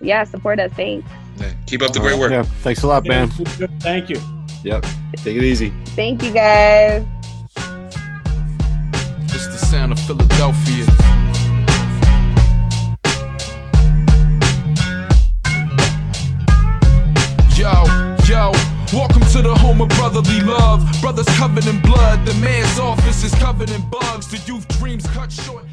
yeah, 0.00 0.24
support 0.24 0.58
us. 0.58 0.72
Thanks. 0.72 1.08
Yeah, 1.36 1.52
keep 1.64 1.80
up 1.80 1.92
the 1.92 2.00
great 2.00 2.18
work. 2.18 2.32
Yeah, 2.32 2.42
thanks 2.42 2.82
a 2.82 2.88
lot, 2.88 3.06
man. 3.06 3.28
Thank 3.78 4.10
you. 4.10 4.20
Yep. 4.64 4.84
Take 5.18 5.36
it 5.36 5.44
easy. 5.44 5.72
Thank 5.94 6.24
you, 6.24 6.32
guys. 6.32 7.06
It's 9.22 9.46
the 9.46 9.58
sound 9.58 9.92
of 9.92 10.00
Philadelphia. 10.00 10.84
Yo, 17.56 17.84
yo. 18.26 18.50
Welcome 18.92 19.22
to 19.32 19.42
the 19.42 19.54
home 19.54 19.80
of 19.80 19.88
brotherly 19.90 20.40
love. 20.40 20.84
Brothers 21.00 21.26
covered 21.36 21.66
in 21.66 21.80
blood. 21.82 22.26
The 22.26 22.34
man's 22.34 22.80
office 22.80 23.22
is 23.22 23.34
covered 23.36 23.70
in 23.70 23.88
bugs. 23.90 24.26
The 24.28 24.38
youth 24.50 24.66
dreams 24.78 25.06
cut 25.08 25.30
short. 25.30 25.66